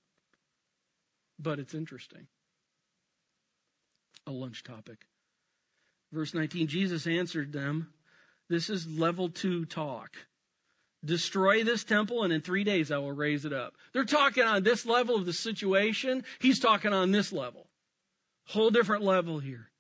but 1.42 1.60
it's 1.60 1.74
interesting. 1.74 2.28
A 4.28 4.32
lunch 4.32 4.64
topic. 4.64 5.08
Verse 6.12 6.34
19 6.34 6.68
Jesus 6.68 7.08
answered 7.08 7.54
them, 7.54 7.94
This 8.50 8.70
is 8.70 8.88
level 8.88 9.30
two 9.30 9.66
talk. 9.66 10.12
Destroy 11.04 11.64
this 11.64 11.84
temple, 11.84 12.24
and 12.24 12.32
in 12.32 12.42
three 12.42 12.64
days 12.64 12.92
I 12.92 13.00
will 13.00 13.12
raise 13.12 13.44
it 13.44 13.54
up. 13.54 13.74
They're 13.92 14.06
talking 14.06 14.44
on 14.44 14.64
this 14.64 14.86
level 14.86 15.16
of 15.16 15.26
the 15.26 15.34
situation. 15.34 16.24
He's 16.40 16.60
talking 16.60 16.94
on 16.94 17.12
this 17.12 17.34
level. 17.34 17.68
Whole 18.48 18.70
different 18.70 19.04
level 19.04 19.40
here. 19.40 19.72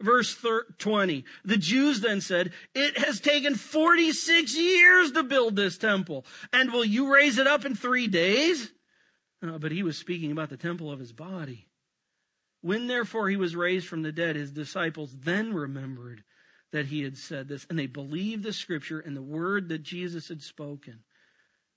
Verse 0.00 0.34
20. 0.78 1.24
The 1.44 1.58
Jews 1.58 2.00
then 2.00 2.22
said, 2.22 2.52
It 2.74 2.96
has 2.96 3.20
taken 3.20 3.54
46 3.54 4.56
years 4.56 5.12
to 5.12 5.22
build 5.22 5.56
this 5.56 5.76
temple, 5.76 6.24
and 6.52 6.72
will 6.72 6.84
you 6.84 7.12
raise 7.12 7.36
it 7.36 7.46
up 7.46 7.66
in 7.66 7.74
three 7.74 8.08
days? 8.08 8.72
Uh, 9.42 9.58
but 9.58 9.72
he 9.72 9.82
was 9.82 9.96
speaking 9.96 10.30
about 10.30 10.50
the 10.50 10.56
temple 10.56 10.90
of 10.90 11.00
his 11.00 11.12
body. 11.12 11.66
When 12.60 12.86
therefore 12.86 13.28
he 13.28 13.36
was 13.36 13.56
raised 13.56 13.88
from 13.88 14.02
the 14.02 14.12
dead, 14.12 14.36
his 14.36 14.52
disciples 14.52 15.14
then 15.18 15.52
remembered 15.52 16.22
that 16.70 16.86
he 16.86 17.02
had 17.02 17.16
said 17.16 17.48
this, 17.48 17.66
and 17.68 17.78
they 17.78 17.86
believed 17.86 18.44
the 18.44 18.52
scripture 18.52 19.00
and 19.00 19.16
the 19.16 19.22
word 19.22 19.68
that 19.68 19.82
Jesus 19.82 20.28
had 20.28 20.42
spoken. 20.42 21.00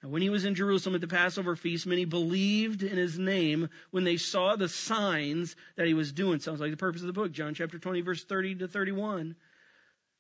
Now, 0.02 0.10
when 0.10 0.22
he 0.22 0.30
was 0.30 0.46
in 0.46 0.56
Jerusalem 0.56 0.96
at 0.96 1.02
the 1.02 1.08
Passover 1.08 1.56
feast, 1.56 1.88
many 1.88 2.06
believed 2.06 2.84
in 2.84 2.98
his 2.98 3.18
name 3.18 3.70
when 3.92 4.04
they 4.04 4.18
saw 4.18 4.56
the 4.56 4.70
signs 4.70 5.56
that 5.76 5.88
he 5.88 5.94
was 5.94 6.12
doing. 6.12 6.40
Sounds 6.40 6.62
like 6.62 6.72
the 6.72 6.78
purpose 6.78 7.02
of 7.02 7.08
the 7.08 7.14
book, 7.14 7.32
John 7.32 7.56
chapter 7.56 7.80
20, 7.80 8.02
verse 8.02 8.24
30 8.24 8.56
to 8.56 8.68
31. 8.68 9.36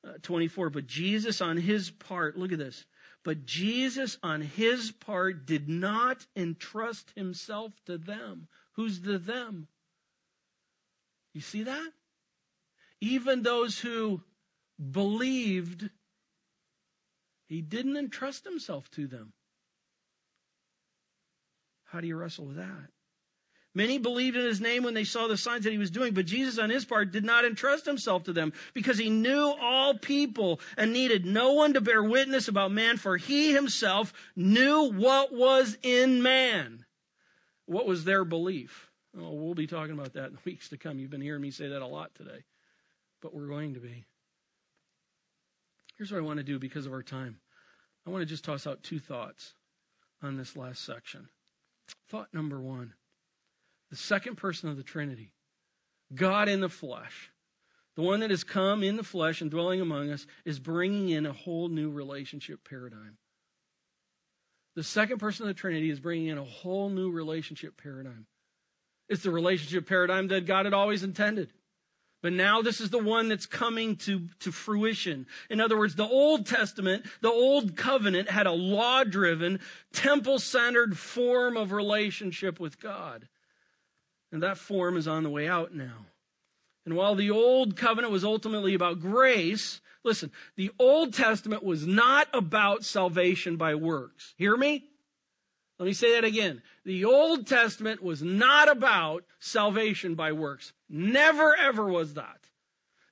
Uh, 0.06 0.14
24. 0.22 0.70
But 0.70 0.86
Jesus, 0.86 1.42
on 1.42 1.58
his 1.58 1.90
part, 1.90 2.38
look 2.38 2.52
at 2.52 2.60
this. 2.60 2.86
But 3.26 3.48
Jesus, 3.48 4.20
on 4.22 4.42
his 4.42 4.92
part, 4.92 5.48
did 5.48 5.68
not 5.68 6.28
entrust 6.36 7.12
himself 7.16 7.74
to 7.88 7.98
them. 7.98 8.48
Who's 8.74 9.02
the 9.02 9.18
them? 9.18 9.68
You 11.34 11.42
see 11.42 11.64
that? 11.64 11.92
Even 13.02 13.42
those 13.42 13.80
who 13.80 14.22
believed, 14.92 15.90
he 17.48 17.62
didn't 17.62 17.98
entrust 17.98 18.46
himself 18.46 18.92
to 18.92 19.08
them. 19.08 19.34
How 21.86 22.02
do 22.02 22.08
you 22.08 22.16
wrestle 22.16 22.46
with 22.46 22.58
that? 22.58 22.92
Many 23.76 23.98
believed 23.98 24.38
in 24.38 24.46
his 24.46 24.62
name 24.62 24.84
when 24.84 24.94
they 24.94 25.04
saw 25.04 25.28
the 25.28 25.36
signs 25.36 25.66
that 25.66 25.74
he 25.74 25.78
was 25.78 25.92
doing, 25.92 26.14
but 26.14 26.26
Jesus, 26.26 26.58
on 26.58 26.70
his 26.70 26.86
part, 26.86 27.12
did 27.12 27.26
not 27.26 27.44
entrust 27.44 27.86
himself 27.86 28.24
to 28.24 28.34
them 28.34 28.54
because 28.74 28.98
he 28.98 29.10
knew 29.10 29.54
all 29.60 29.98
people 29.98 30.62
and 30.78 30.94
needed 30.94 31.26
no 31.26 31.52
one 31.52 31.74
to 31.74 31.82
bear 31.82 32.02
witness 32.02 32.48
about 32.48 32.72
man, 32.72 32.96
for 32.96 33.18
he 33.18 33.54
himself 33.54 34.14
knew 34.34 34.90
what 34.94 35.34
was 35.34 35.78
in 35.84 36.24
man. 36.24 36.86
What 37.66 37.86
was 37.86 38.06
their 38.06 38.24
belief? 38.24 38.90
Oh, 39.20 39.34
we'll 39.34 39.56
be 39.56 39.68
talking 39.68 39.94
about 39.94 40.14
that 40.14 40.30
in 40.30 40.38
weeks 40.46 40.70
to 40.70 40.78
come. 40.78 40.98
You've 40.98 41.12
been 41.12 41.20
hearing 41.20 41.42
me 41.42 41.52
say 41.52 41.68
that 41.68 41.82
a 41.82 41.86
lot 41.86 42.16
today, 42.16 42.46
but 43.22 43.34
we're 43.34 43.48
going 43.48 43.74
to 43.74 43.82
be. 43.82 44.06
Here's 45.98 46.14
what 46.14 46.20
I 46.20 46.26
want 46.26 46.38
to 46.38 46.44
do 46.44 46.60
because 46.60 46.86
of 46.86 46.94
our 46.94 47.04
time. 47.04 47.40
I 48.08 48.10
want 48.10 48.22
to 48.22 48.26
just 48.26 48.46
toss 48.46 48.66
out 48.66 48.84
two 48.84 49.00
thoughts 49.00 49.54
on 50.22 50.38
this 50.38 50.56
last 50.56 50.86
section. 50.86 51.28
Thought 52.10 52.34
number 52.34 52.62
one 52.62 52.94
the 53.96 54.02
second 54.02 54.36
person 54.36 54.68
of 54.68 54.76
the 54.76 54.84
Trinity, 54.84 55.32
God 56.14 56.50
in 56.50 56.60
the 56.60 56.68
flesh, 56.68 57.32
the 57.96 58.02
one 58.02 58.20
that 58.20 58.30
has 58.30 58.44
come 58.44 58.84
in 58.84 58.98
the 58.98 59.04
flesh 59.04 59.40
and 59.40 59.50
dwelling 59.50 59.80
among 59.80 60.12
us, 60.12 60.28
is 60.44 60.60
bringing 60.60 61.08
in 61.08 61.26
a 61.26 61.32
whole 61.32 61.70
new 61.70 61.90
relationship 61.90 62.68
paradigm. 62.68 63.18
The 64.76 64.84
second 64.84 65.20
person 65.20 65.44
of 65.44 65.48
the 65.48 65.54
Trinity 65.54 65.90
is 65.90 66.02
bringing 66.02 66.28
in 66.28 66.38
a 66.38 66.44
whole 66.44 66.90
new 66.90 67.10
relationship 67.10 67.82
paradigm. 67.82 68.26
It's 69.08 69.24
the 69.24 69.32
relationship 69.32 69.88
paradigm 69.88 70.28
that 70.28 70.46
God 70.46 70.66
had 70.66 70.74
always 70.74 71.02
intended. 71.02 71.54
But 72.22 72.34
now 72.34 72.62
this 72.62 72.82
is 72.82 72.90
the 72.90 72.98
one 72.98 73.30
that's 73.30 73.46
coming 73.46 73.96
to, 73.98 74.28
to 74.42 74.52
fruition. 74.52 75.26
In 75.50 75.62
other 75.62 75.78
words, 75.78 75.96
the 75.96 76.04
Old 76.04 76.48
Testament, 76.48 77.06
the 77.22 77.32
Old 77.32 77.78
Covenant 77.78 78.30
had 78.30 78.46
a 78.46 78.52
law 78.52 79.06
driven, 79.06 79.62
temple 79.94 80.40
centered 80.40 80.98
form 80.98 81.56
of 81.56 81.72
relationship 81.72 82.60
with 82.60 82.82
God. 82.82 83.30
And 84.36 84.44
that 84.44 84.58
form 84.58 84.98
is 84.98 85.08
on 85.08 85.24
the 85.24 85.30
way 85.30 85.48
out 85.48 85.74
now. 85.74 86.08
And 86.84 86.94
while 86.94 87.16
the 87.16 87.32
Old 87.32 87.78
Covenant 87.78 88.12
was 88.12 88.26
ultimately 88.26 88.74
about 88.74 89.00
grace, 89.00 89.80
listen, 90.04 90.30
the 90.58 90.72
Old 90.78 91.14
Testament 91.14 91.64
was 91.64 91.88
not 91.88 92.28
about 92.34 92.84
salvation 92.84 93.56
by 93.56 93.76
works. 93.76 94.34
Hear 94.38 94.58
me? 94.58 94.84
Let 95.80 95.86
me 95.86 95.94
say 95.94 96.16
that 96.16 96.26
again. 96.26 96.62
The 96.84 97.06
Old 97.06 97.48
Testament 97.48 98.04
was 98.04 98.22
not 98.22 98.70
about 98.70 99.24
salvation 99.40 100.16
by 100.16 100.34
works. 100.34 100.74
Never 100.90 101.56
ever 101.56 101.88
was 101.88 102.16
that. 102.16 102.42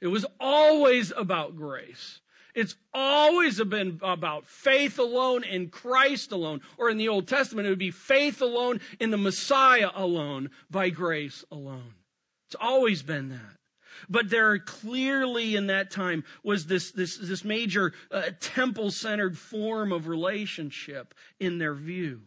It 0.01 0.07
was 0.07 0.25
always 0.41 1.13
about 1.15 1.55
grace. 1.55 2.19
It's 2.55 2.75
always 2.93 3.61
been 3.63 3.99
about 4.03 4.45
faith 4.45 4.99
alone 4.99 5.43
in 5.43 5.69
Christ 5.69 6.31
alone. 6.31 6.61
Or 6.77 6.89
in 6.89 6.97
the 6.97 7.09
Old 7.09 7.27
Testament, 7.27 7.65
it 7.65 7.71
would 7.71 7.79
be 7.79 7.91
faith 7.91 8.41
alone 8.41 8.79
in 8.99 9.09
the 9.09 9.17
Messiah 9.17 9.89
alone 9.95 10.51
by 10.69 10.89
grace 10.89 11.43
alone. 11.51 11.95
It's 12.47 12.55
always 12.59 13.01
been 13.01 13.29
that. 13.29 13.57
But 14.09 14.29
there 14.29 14.59
clearly 14.59 15.55
in 15.55 15.67
that 15.67 15.89
time 15.89 16.23
was 16.43 16.65
this, 16.65 16.91
this, 16.91 17.17
this 17.17 17.43
major 17.43 17.93
uh, 18.11 18.31
temple 18.39 18.91
centered 18.91 19.37
form 19.37 19.91
of 19.91 20.07
relationship 20.07 21.13
in 21.39 21.57
their 21.57 21.73
view. 21.73 22.21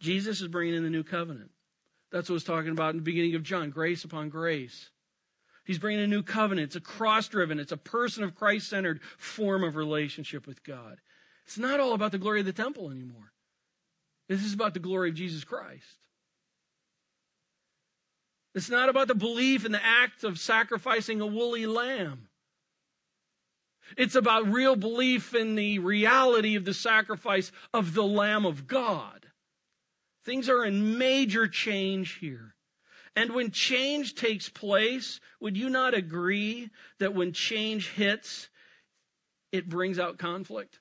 Jesus 0.00 0.40
is 0.40 0.48
bringing 0.48 0.74
in 0.74 0.84
the 0.84 0.90
new 0.90 1.02
covenant. 1.02 1.50
That's 2.10 2.28
what 2.28 2.34
I 2.34 2.36
was 2.36 2.44
talking 2.44 2.70
about 2.70 2.90
in 2.90 2.96
the 2.96 3.02
beginning 3.02 3.34
of 3.34 3.42
John 3.42 3.70
grace 3.70 4.04
upon 4.04 4.28
grace. 4.28 4.90
He's 5.68 5.78
bringing 5.78 6.02
a 6.02 6.06
new 6.06 6.22
covenant. 6.22 6.68
It's 6.68 6.76
a 6.76 6.80
cross 6.80 7.28
driven, 7.28 7.60
it's 7.60 7.72
a 7.72 7.76
person 7.76 8.24
of 8.24 8.34
Christ 8.34 8.70
centered 8.70 9.02
form 9.18 9.62
of 9.62 9.76
relationship 9.76 10.46
with 10.46 10.64
God. 10.64 10.96
It's 11.44 11.58
not 11.58 11.78
all 11.78 11.92
about 11.92 12.10
the 12.10 12.18
glory 12.18 12.40
of 12.40 12.46
the 12.46 12.54
temple 12.54 12.90
anymore. 12.90 13.32
This 14.30 14.42
is 14.42 14.54
about 14.54 14.72
the 14.72 14.80
glory 14.80 15.10
of 15.10 15.14
Jesus 15.14 15.44
Christ. 15.44 15.84
It's 18.54 18.70
not 18.70 18.88
about 18.88 19.08
the 19.08 19.14
belief 19.14 19.66
in 19.66 19.72
the 19.72 19.84
act 19.84 20.24
of 20.24 20.38
sacrificing 20.38 21.20
a 21.20 21.26
woolly 21.26 21.66
lamb. 21.66 22.28
It's 23.94 24.14
about 24.14 24.50
real 24.50 24.74
belief 24.74 25.34
in 25.34 25.54
the 25.54 25.80
reality 25.80 26.54
of 26.54 26.64
the 26.64 26.72
sacrifice 26.72 27.52
of 27.74 27.92
the 27.92 28.04
Lamb 28.04 28.46
of 28.46 28.66
God. 28.66 29.26
Things 30.24 30.48
are 30.48 30.64
in 30.64 30.96
major 30.96 31.46
change 31.46 32.14
here. 32.20 32.54
And 33.18 33.34
when 33.34 33.50
change 33.50 34.14
takes 34.14 34.48
place, 34.48 35.18
would 35.40 35.56
you 35.56 35.68
not 35.68 35.92
agree 35.92 36.70
that 37.00 37.16
when 37.16 37.32
change 37.32 37.90
hits, 37.90 38.48
it 39.50 39.68
brings 39.68 39.98
out 39.98 40.18
conflict? 40.18 40.78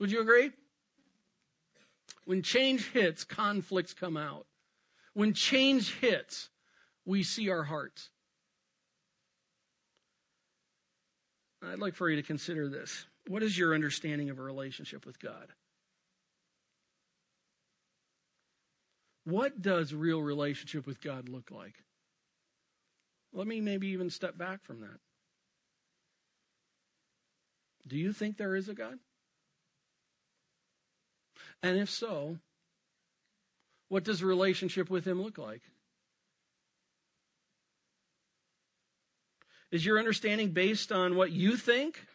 Would 0.00 0.10
you 0.10 0.20
agree? 0.20 0.50
When 2.24 2.42
change 2.42 2.90
hits, 2.90 3.22
conflicts 3.22 3.94
come 3.94 4.16
out. 4.16 4.46
When 5.12 5.32
change 5.32 5.94
hits, 6.00 6.50
we 7.06 7.22
see 7.22 7.48
our 7.48 7.62
hearts. 7.62 8.10
I'd 11.62 11.78
like 11.78 11.94
for 11.94 12.10
you 12.10 12.16
to 12.16 12.22
consider 12.24 12.68
this. 12.68 13.06
What 13.28 13.44
is 13.44 13.56
your 13.56 13.76
understanding 13.76 14.28
of 14.28 14.40
a 14.40 14.42
relationship 14.42 15.06
with 15.06 15.20
God? 15.20 15.52
What 19.24 19.62
does 19.62 19.94
real 19.94 20.22
relationship 20.22 20.86
with 20.86 21.00
God 21.00 21.28
look 21.28 21.50
like? 21.50 21.74
Let 23.32 23.46
me 23.46 23.60
maybe 23.60 23.88
even 23.88 24.10
step 24.10 24.36
back 24.36 24.62
from 24.62 24.80
that. 24.80 25.00
Do 27.86 27.96
you 27.96 28.12
think 28.12 28.36
there 28.36 28.54
is 28.54 28.68
a 28.68 28.74
God? 28.74 28.98
And 31.62 31.78
if 31.78 31.90
so, 31.90 32.38
what 33.88 34.04
does 34.04 34.22
relationship 34.22 34.90
with 34.90 35.06
Him 35.06 35.22
look 35.22 35.38
like? 35.38 35.62
Is 39.70 39.84
your 39.84 39.98
understanding 39.98 40.50
based 40.50 40.92
on 40.92 41.16
what 41.16 41.32
you 41.32 41.56
think? 41.56 42.06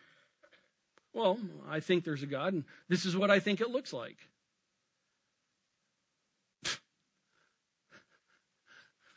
Well, 1.13 1.39
I 1.69 1.79
think 1.79 2.05
there's 2.05 2.23
a 2.23 2.27
God, 2.27 2.53
and 2.53 2.63
this 2.87 3.05
is 3.05 3.17
what 3.17 3.31
I 3.31 3.39
think 3.39 3.59
it 3.59 3.69
looks 3.69 3.91
like. 3.91 4.17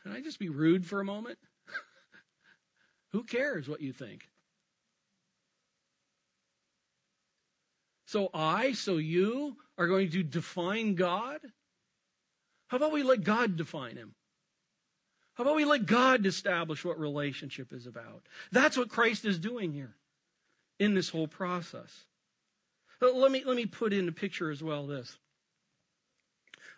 Can 0.03 0.11
I 0.11 0.21
just 0.21 0.39
be 0.39 0.49
rude 0.49 0.85
for 0.85 0.99
a 0.99 1.05
moment? 1.05 1.39
Who 3.13 3.23
cares 3.23 3.67
what 3.67 3.81
you 3.81 3.93
think? 3.93 4.27
So 8.05 8.29
I, 8.33 8.73
so 8.73 8.97
you 8.97 9.55
are 9.77 9.87
going 9.87 10.11
to 10.11 10.21
define 10.23 10.95
God? 10.95 11.39
How 12.67 12.77
about 12.77 12.91
we 12.91 13.01
let 13.01 13.23
God 13.23 13.55
define 13.55 13.95
him? 13.95 14.13
How 15.35 15.43
about 15.43 15.55
we 15.55 15.65
let 15.65 15.87
God 15.87 16.25
establish 16.25 16.85
what 16.85 16.99
relationship 16.99 17.73
is 17.73 17.87
about? 17.87 18.23
That's 18.51 18.77
what 18.77 18.89
Christ 18.89 19.25
is 19.25 19.39
doing 19.39 19.71
here 19.71 19.95
in 20.79 20.93
this 20.93 21.09
whole 21.09 21.27
process. 21.27 22.05
Let 23.01 23.31
me, 23.31 23.43
let 23.45 23.55
me 23.55 23.65
put 23.65 23.93
in 23.93 24.05
the 24.05 24.11
picture 24.11 24.51
as 24.51 24.61
well 24.61 24.85
this. 24.85 25.17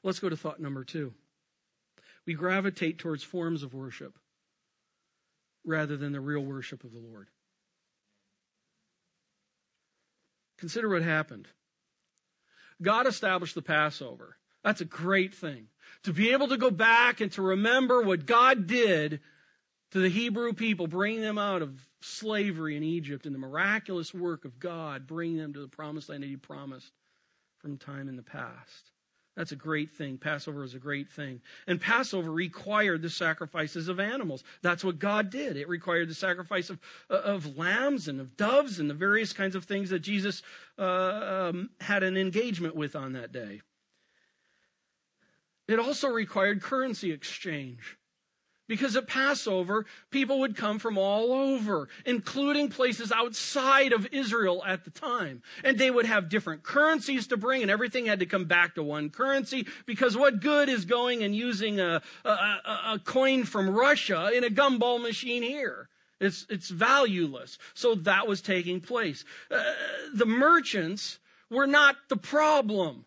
Let's 0.04 0.20
go 0.20 0.30
to 0.30 0.38
thought 0.38 0.60
number 0.60 0.84
two 0.84 1.14
we 2.26 2.34
gravitate 2.34 2.98
towards 2.98 3.24
forms 3.24 3.64
of 3.64 3.74
worship 3.74 4.18
rather 5.66 5.98
than 5.98 6.12
the 6.12 6.20
real 6.20 6.42
worship 6.42 6.84
of 6.84 6.92
the 6.92 7.00
Lord. 7.00 7.28
Consider 10.58 10.90
what 10.90 11.02
happened. 11.02 11.48
God 12.82 13.08
established 13.08 13.56
the 13.56 13.62
Passover. 13.62 14.38
That's 14.64 14.82
a 14.82 14.86
great 14.86 15.34
thing. 15.34 15.68
To 16.04 16.14
be 16.14 16.32
able 16.32 16.48
to 16.48 16.58
go 16.58 16.72
back 16.72 17.22
and 17.22 17.32
to 17.34 17.42
remember 17.42 18.02
what 18.02 18.26
God 18.26 18.68
did 18.68 19.22
to 19.92 20.00
the 20.00 20.10
Hebrew 20.10 20.54
people, 20.54 20.88
bring 20.88 21.22
them 21.22 21.38
out 21.38 21.62
of 21.62 21.88
slavery 22.02 22.76
in 22.76 22.84
Egypt 22.84 23.26
and 23.26 23.34
the 23.34 23.40
miraculous 23.40 24.14
work 24.14 24.44
of 24.44 24.60
God, 24.60 25.08
bringing 25.08 25.38
them 25.38 25.54
to 25.54 25.62
the 25.62 25.68
promised 25.68 26.10
land 26.10 26.24
that 26.24 26.28
He 26.28 26.36
promised 26.36 26.92
from 27.60 27.78
time 27.78 28.08
in 28.08 28.16
the 28.16 28.24
past. 28.24 28.92
That's 29.36 29.52
a 29.52 29.58
great 29.58 29.92
thing. 29.92 30.18
Passover 30.18 30.64
is 30.64 30.76
a 30.76 30.80
great 30.80 31.10
thing. 31.10 31.42
And 31.68 31.82
Passover 31.82 32.32
required 32.32 33.02
the 33.02 33.10
sacrifices 33.10 33.90
of 33.90 34.00
animals. 34.00 34.44
That's 34.62 34.84
what 34.84 34.98
God 34.98 35.30
did. 35.30 35.58
It 35.58 35.68
required 35.68 36.10
the 36.10 36.16
sacrifice 36.16 36.70
of, 36.70 36.80
of 37.10 37.58
lambs 37.58 38.08
and 38.08 38.22
of 38.22 38.38
doves 38.38 38.80
and 38.80 38.90
the 38.90 38.94
various 38.94 39.34
kinds 39.34 39.56
of 39.56 39.66
things 39.66 39.90
that 39.90 40.00
Jesus 40.00 40.42
uh, 40.80 41.50
um, 41.52 41.70
had 41.82 42.04
an 42.04 42.16
engagement 42.16 42.76
with 42.76 42.96
on 42.96 43.14
that 43.14 43.34
day. 43.34 43.62
It 45.68 45.80
also 45.80 46.08
required 46.08 46.62
currency 46.62 47.12
exchange. 47.12 47.98
Because 48.68 48.96
at 48.96 49.08
Passover, 49.08 49.86
people 50.10 50.40
would 50.40 50.56
come 50.56 50.80
from 50.80 50.98
all 50.98 51.32
over, 51.32 51.88
including 52.06 52.70
places 52.70 53.12
outside 53.12 53.94
of 53.94 54.08
Israel 54.12 54.64
at 54.66 54.86
the 54.86 54.90
time. 54.90 55.44
And 55.64 55.78
they 55.78 55.92
would 55.92 56.06
have 56.06 56.30
different 56.30 56.64
currencies 56.64 57.28
to 57.28 57.38
bring, 57.38 57.62
and 57.62 57.70
everything 57.70 58.08
had 58.08 58.20
to 58.20 58.26
come 58.26 58.46
back 58.46 58.76
to 58.76 58.84
one 58.84 59.12
currency. 59.12 59.68
Because 59.86 60.18
what 60.18 60.40
good 60.40 60.68
is 60.68 60.86
going 60.86 61.24
and 61.24 61.36
using 61.36 61.80
a, 61.80 62.02
a, 62.24 62.30
a 62.30 63.02
coin 63.04 63.44
from 63.44 63.70
Russia 63.70 64.32
in 64.34 64.44
a 64.44 64.50
gumball 64.50 65.00
machine 65.02 65.44
here? 65.44 65.90
It's, 66.20 66.48
it's 66.50 66.70
valueless. 66.70 67.60
So 67.74 67.94
that 67.96 68.28
was 68.28 68.42
taking 68.42 68.82
place. 68.82 69.26
Uh, 69.52 69.62
the 70.14 70.26
merchants 70.26 71.20
were 71.52 71.68
not 71.68 71.96
the 72.10 72.18
problem. 72.18 73.06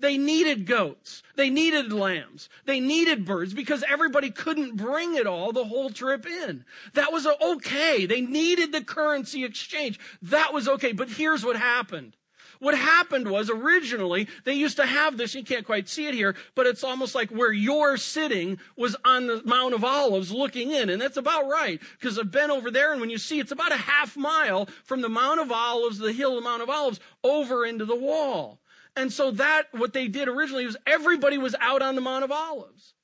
They 0.00 0.18
needed 0.18 0.66
goats. 0.66 1.22
They 1.36 1.50
needed 1.50 1.92
lambs. 1.92 2.48
They 2.64 2.80
needed 2.80 3.24
birds 3.24 3.54
because 3.54 3.84
everybody 3.88 4.30
couldn't 4.30 4.76
bring 4.76 5.14
it 5.14 5.26
all 5.26 5.52
the 5.52 5.64
whole 5.64 5.90
trip 5.90 6.26
in. 6.26 6.64
That 6.94 7.12
was 7.12 7.26
okay. 7.26 8.04
They 8.04 8.20
needed 8.20 8.72
the 8.72 8.82
currency 8.82 9.44
exchange. 9.44 10.00
That 10.20 10.52
was 10.52 10.68
okay. 10.68 10.92
But 10.92 11.10
here's 11.10 11.44
what 11.44 11.56
happened. 11.56 12.16
What 12.58 12.76
happened 12.76 13.28
was 13.28 13.50
originally 13.50 14.28
they 14.44 14.54
used 14.54 14.76
to 14.76 14.86
have 14.86 15.16
this, 15.16 15.34
you 15.34 15.44
can't 15.44 15.66
quite 15.66 15.88
see 15.88 16.06
it 16.06 16.14
here, 16.14 16.34
but 16.54 16.66
it's 16.66 16.84
almost 16.84 17.14
like 17.14 17.30
where 17.30 17.52
you're 17.52 17.96
sitting 17.96 18.58
was 18.76 18.96
on 19.04 19.26
the 19.26 19.42
Mount 19.44 19.74
of 19.74 19.84
Olives 19.84 20.32
looking 20.32 20.70
in. 20.70 20.88
And 20.88 21.00
that's 21.00 21.16
about 21.16 21.48
right 21.48 21.80
because 21.98 22.18
I've 22.18 22.30
been 22.30 22.50
over 22.50 22.70
there 22.70 22.92
and 22.92 23.00
when 23.00 23.10
you 23.10 23.18
see 23.18 23.38
it's 23.38 23.52
about 23.52 23.72
a 23.72 23.76
half 23.76 24.16
mile 24.16 24.68
from 24.84 25.02
the 25.02 25.08
Mount 25.08 25.40
of 25.40 25.52
Olives, 25.52 25.98
the 25.98 26.12
hill 26.12 26.38
of 26.38 26.42
the 26.42 26.48
Mount 26.48 26.62
of 26.62 26.70
Olives, 26.70 27.00
over 27.22 27.66
into 27.66 27.84
the 27.84 27.96
wall. 27.96 28.60
And 28.96 29.12
so 29.12 29.30
that, 29.32 29.64
what 29.72 29.92
they 29.92 30.08
did 30.08 30.28
originally 30.28 30.66
was 30.66 30.76
everybody 30.86 31.38
was 31.38 31.54
out 31.60 31.82
on 31.82 31.94
the 31.94 32.00
Mount 32.00 32.24
of 32.24 32.30
Olives. 32.30 32.94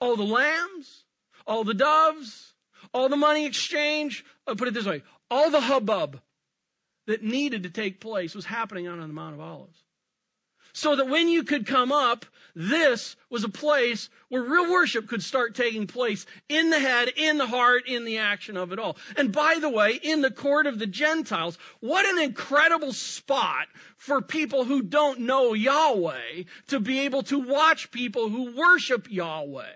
all 0.00 0.16
the 0.16 0.22
lambs, 0.22 1.04
all 1.46 1.64
the 1.64 1.74
doves, 1.74 2.54
all 2.94 3.08
the 3.08 3.16
money 3.16 3.46
exchange. 3.46 4.24
I'll 4.46 4.56
put 4.56 4.68
it 4.68 4.74
this 4.74 4.86
way 4.86 5.02
all 5.30 5.50
the 5.50 5.60
hubbub 5.60 6.20
that 7.06 7.22
needed 7.22 7.62
to 7.62 7.70
take 7.70 8.00
place 8.00 8.34
was 8.34 8.46
happening 8.46 8.86
out 8.86 8.98
on 8.98 9.08
the 9.08 9.14
Mount 9.14 9.34
of 9.34 9.40
Olives. 9.40 9.84
So 10.72 10.96
that 10.96 11.08
when 11.08 11.28
you 11.28 11.42
could 11.44 11.66
come 11.66 11.92
up, 11.92 12.26
this 12.54 13.16
was 13.28 13.44
a 13.44 13.48
place 13.48 14.08
where 14.28 14.42
real 14.42 14.70
worship 14.70 15.08
could 15.08 15.22
start 15.22 15.54
taking 15.54 15.86
place 15.86 16.26
in 16.48 16.70
the 16.70 16.78
head, 16.78 17.10
in 17.16 17.38
the 17.38 17.46
heart, 17.46 17.86
in 17.86 18.04
the 18.04 18.18
action 18.18 18.56
of 18.56 18.72
it 18.72 18.78
all. 18.78 18.96
And 19.16 19.32
by 19.32 19.58
the 19.60 19.70
way, 19.70 20.00
in 20.02 20.22
the 20.22 20.30
court 20.30 20.66
of 20.66 20.78
the 20.78 20.86
Gentiles, 20.86 21.58
what 21.80 22.06
an 22.06 22.22
incredible 22.22 22.92
spot 22.92 23.68
for 23.96 24.20
people 24.20 24.64
who 24.64 24.82
don't 24.82 25.20
know 25.20 25.54
Yahweh 25.54 26.44
to 26.68 26.80
be 26.80 27.00
able 27.00 27.22
to 27.24 27.38
watch 27.38 27.90
people 27.90 28.28
who 28.28 28.56
worship 28.56 29.10
Yahweh. 29.10 29.66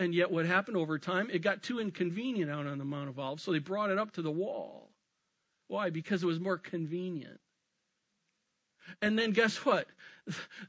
And 0.00 0.14
yet, 0.14 0.30
what 0.30 0.46
happened 0.46 0.76
over 0.76 0.98
time? 0.98 1.28
It 1.32 1.40
got 1.40 1.62
too 1.62 1.80
inconvenient 1.80 2.50
out 2.50 2.66
on 2.66 2.78
the 2.78 2.84
Mount 2.84 3.08
of 3.08 3.18
Olives, 3.18 3.42
so 3.42 3.50
they 3.50 3.58
brought 3.58 3.90
it 3.90 3.98
up 3.98 4.12
to 4.12 4.22
the 4.22 4.30
wall. 4.30 4.90
Why? 5.66 5.90
Because 5.90 6.22
it 6.22 6.26
was 6.26 6.40
more 6.40 6.56
convenient. 6.56 7.40
And 9.02 9.18
then 9.18 9.32
guess 9.32 9.64
what? 9.64 9.86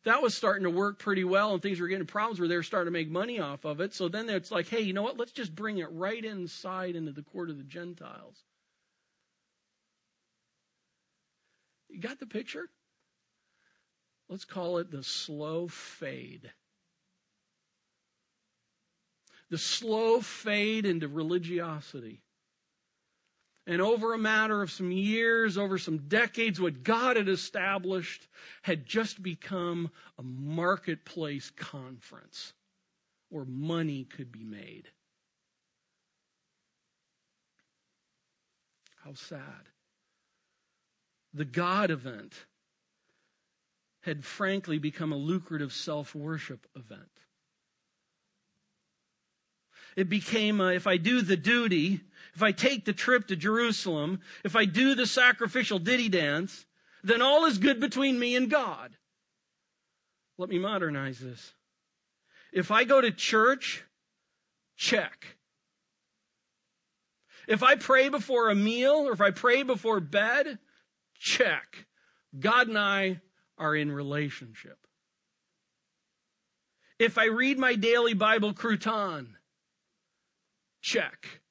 That 0.03 0.21
was 0.21 0.35
starting 0.35 0.63
to 0.63 0.69
work 0.69 0.99
pretty 0.99 1.23
well, 1.23 1.53
and 1.53 1.61
things 1.61 1.79
were 1.79 1.87
getting 1.87 2.05
problems 2.05 2.39
where 2.39 2.47
they 2.47 2.55
were 2.55 2.63
starting 2.63 2.91
to 2.91 2.97
make 2.97 3.09
money 3.09 3.39
off 3.39 3.65
of 3.65 3.81
it. 3.81 3.93
So 3.93 4.07
then 4.07 4.29
it's 4.29 4.51
like, 4.51 4.67
hey, 4.67 4.81
you 4.81 4.93
know 4.93 5.01
what? 5.01 5.17
Let's 5.17 5.31
just 5.31 5.55
bring 5.55 5.79
it 5.79 5.91
right 5.91 6.23
inside 6.23 6.95
into 6.95 7.11
the 7.11 7.21
court 7.21 7.49
of 7.49 7.57
the 7.57 7.63
Gentiles. 7.63 8.43
You 11.89 11.99
got 11.99 12.19
the 12.19 12.25
picture? 12.25 12.69
Let's 14.29 14.45
call 14.45 14.77
it 14.77 14.91
the 14.91 15.03
slow 15.03 15.67
fade. 15.67 16.51
The 19.49 19.57
slow 19.57 20.21
fade 20.21 20.85
into 20.85 21.07
religiosity. 21.07 22.21
And 23.69 23.83
over 23.83 24.15
a 24.15 24.17
matter 24.17 24.63
of 24.63 24.71
some 24.71 24.91
years, 24.91 25.55
over 25.55 25.77
some 25.77 25.99
decades, 26.07 26.59
what 26.59 26.81
God 26.81 27.17
had 27.17 27.29
established 27.29 28.27
had 28.63 28.87
just 28.87 29.21
become 29.21 29.91
a 30.17 30.23
marketplace 30.23 31.51
conference 31.51 32.53
where 33.29 33.45
money 33.45 34.05
could 34.05 34.31
be 34.31 34.43
made. 34.43 34.89
How 39.05 39.13
sad. 39.13 39.69
The 41.35 41.45
God 41.45 41.91
event 41.91 42.47
had 44.01 44.25
frankly 44.25 44.79
become 44.79 45.13
a 45.13 45.15
lucrative 45.15 45.73
self 45.73 46.15
worship 46.15 46.65
event. 46.75 47.18
It 49.99 50.07
became 50.07 50.61
a, 50.61 50.67
if 50.67 50.87
I 50.87 50.95
do 50.95 51.21
the 51.21 51.35
duty, 51.35 51.99
if 52.33 52.41
I 52.41 52.53
take 52.53 52.85
the 52.85 52.93
trip 52.93 53.27
to 53.27 53.35
Jerusalem, 53.35 54.21
if 54.45 54.55
I 54.55 54.63
do 54.63 54.95
the 54.95 55.05
sacrificial 55.05 55.77
ditty 55.77 56.07
dance, 56.07 56.65
then 57.03 57.21
all 57.21 57.43
is 57.43 57.57
good 57.57 57.81
between 57.81 58.17
me 58.17 58.37
and 58.37 58.49
God. 58.49 58.95
Let 60.37 60.47
me 60.47 60.57
modernize 60.57 61.19
this. 61.19 61.53
If 62.53 62.71
I 62.71 62.85
go 62.85 63.01
to 63.01 63.11
church, 63.11 63.83
check. 64.77 65.35
If 67.45 67.61
I 67.61 67.75
pray 67.75 68.07
before 68.07 68.49
a 68.49 68.55
meal 68.55 69.05
or 69.05 69.11
if 69.11 69.19
I 69.19 69.31
pray 69.31 69.63
before 69.63 69.99
bed, 69.99 70.59
check. 71.13 71.87
God 72.39 72.69
and 72.69 72.77
I 72.77 73.19
are 73.57 73.75
in 73.75 73.91
relationship. 73.91 74.77
If 76.97 77.17
I 77.17 77.25
read 77.25 77.59
my 77.59 77.75
daily 77.75 78.13
Bible 78.13 78.53
crouton, 78.53 79.35
check. 80.81 81.41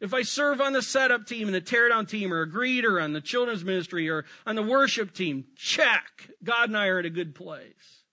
If 0.00 0.14
I 0.14 0.22
serve 0.22 0.60
on 0.60 0.72
the 0.72 0.82
setup 0.82 1.26
team 1.26 1.48
and 1.48 1.54
the 1.54 1.60
teardown 1.60 2.08
team 2.08 2.32
or 2.32 2.42
a 2.42 2.50
greeter 2.50 3.02
on 3.02 3.12
the 3.12 3.20
children's 3.20 3.64
ministry 3.64 4.08
or 4.08 4.24
on 4.46 4.54
the 4.54 4.62
worship 4.62 5.12
team, 5.12 5.46
check. 5.56 6.30
God 6.44 6.68
and 6.68 6.78
I 6.78 6.86
are 6.86 7.00
in 7.00 7.06
a 7.06 7.10
good 7.10 7.34
place. 7.34 8.04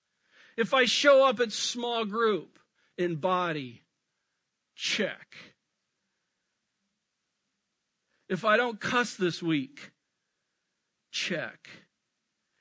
If 0.57 0.73
I 0.73 0.85
show 0.85 1.27
up 1.27 1.39
at 1.39 1.51
small 1.51 2.05
group 2.05 2.57
in 2.97 3.17
body, 3.17 3.83
check. 4.75 5.35
If 8.27 8.45
I 8.45 8.57
don't 8.57 8.79
cuss 8.79 9.15
this 9.15 9.43
week, 9.43 9.91
check. 11.11 11.69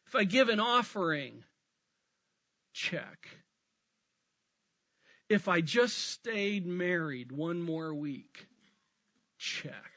If 0.07 0.15
I 0.15 0.25
give 0.25 0.51
an 0.51 0.61
offering, 0.61 1.45
check. 2.75 3.44
If 5.35 5.49
I 5.49 5.63
just 5.63 5.99
stayed 6.13 6.65
married 6.65 7.33
one 7.33 7.61
more 7.61 7.93
week, 7.93 8.47
check. 9.37 9.91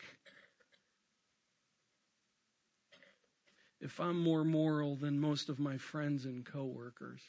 If 3.79 3.99
I'm 3.99 4.19
more 4.19 4.43
moral 4.43 4.95
than 4.95 5.19
most 5.19 5.47
of 5.49 5.59
my 5.59 5.77
friends 5.77 6.25
and 6.25 6.43
coworkers, 6.43 7.21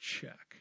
check. 0.00 0.56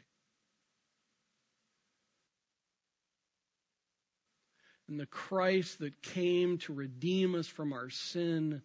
And 4.87 4.99
the 4.99 5.07
Christ 5.07 5.79
that 5.79 6.03
came 6.03 6.59
to 6.59 6.71
redeem 6.71 7.33
us 7.33 7.47
from 7.47 7.73
our 7.73 7.89
sin 7.89 8.61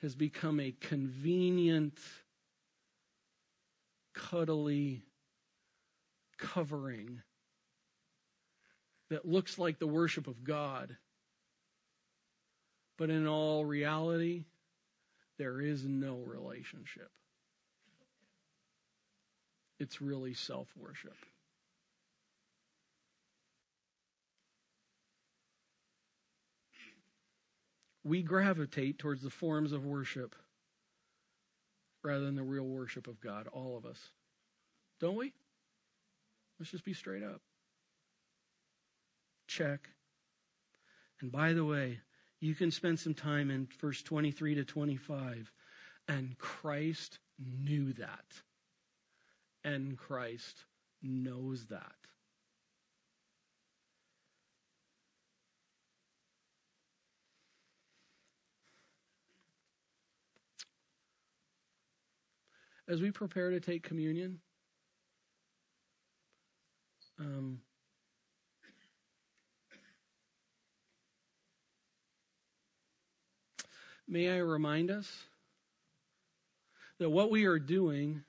has 0.00 0.16
become 0.16 0.58
a 0.58 0.72
convenient, 0.72 2.00
cuddly 4.14 5.04
covering 6.38 7.22
that 9.10 9.28
looks 9.28 9.58
like 9.58 9.78
the 9.78 9.86
worship 9.86 10.26
of 10.26 10.42
God. 10.42 10.96
But 12.98 13.10
in 13.10 13.26
all 13.26 13.64
reality, 13.64 14.44
there 15.38 15.60
is 15.60 15.84
no 15.84 16.22
relationship. 16.26 17.10
It's 19.78 20.00
really 20.00 20.34
self 20.34 20.68
worship. 20.76 21.16
We 28.04 28.22
gravitate 28.22 28.98
towards 28.98 29.22
the 29.22 29.30
forms 29.30 29.72
of 29.72 29.84
worship 29.84 30.34
rather 32.02 32.24
than 32.24 32.34
the 32.34 32.42
real 32.42 32.66
worship 32.66 33.06
of 33.06 33.20
God, 33.20 33.48
all 33.52 33.76
of 33.76 33.84
us. 33.84 33.98
Don't 35.00 35.16
we? 35.16 35.32
Let's 36.62 36.70
just 36.70 36.84
be 36.84 36.94
straight 36.94 37.24
up. 37.24 37.40
Check. 39.48 39.88
And 41.20 41.32
by 41.32 41.54
the 41.54 41.64
way, 41.64 41.98
you 42.38 42.54
can 42.54 42.70
spend 42.70 43.00
some 43.00 43.14
time 43.14 43.50
in 43.50 43.66
verse 43.80 44.00
23 44.00 44.54
to 44.54 44.64
25. 44.64 45.50
And 46.06 46.38
Christ 46.38 47.18
knew 47.36 47.92
that. 47.94 48.42
And 49.64 49.98
Christ 49.98 50.64
knows 51.02 51.66
that. 51.66 51.96
As 62.86 63.02
we 63.02 63.10
prepare 63.10 63.50
to 63.50 63.58
take 63.58 63.82
communion, 63.82 64.38
um, 67.18 67.60
may 74.08 74.30
I 74.30 74.38
remind 74.38 74.90
us 74.90 75.24
that 76.98 77.10
what 77.10 77.30
we 77.30 77.46
are 77.46 77.58
doing 77.58 78.22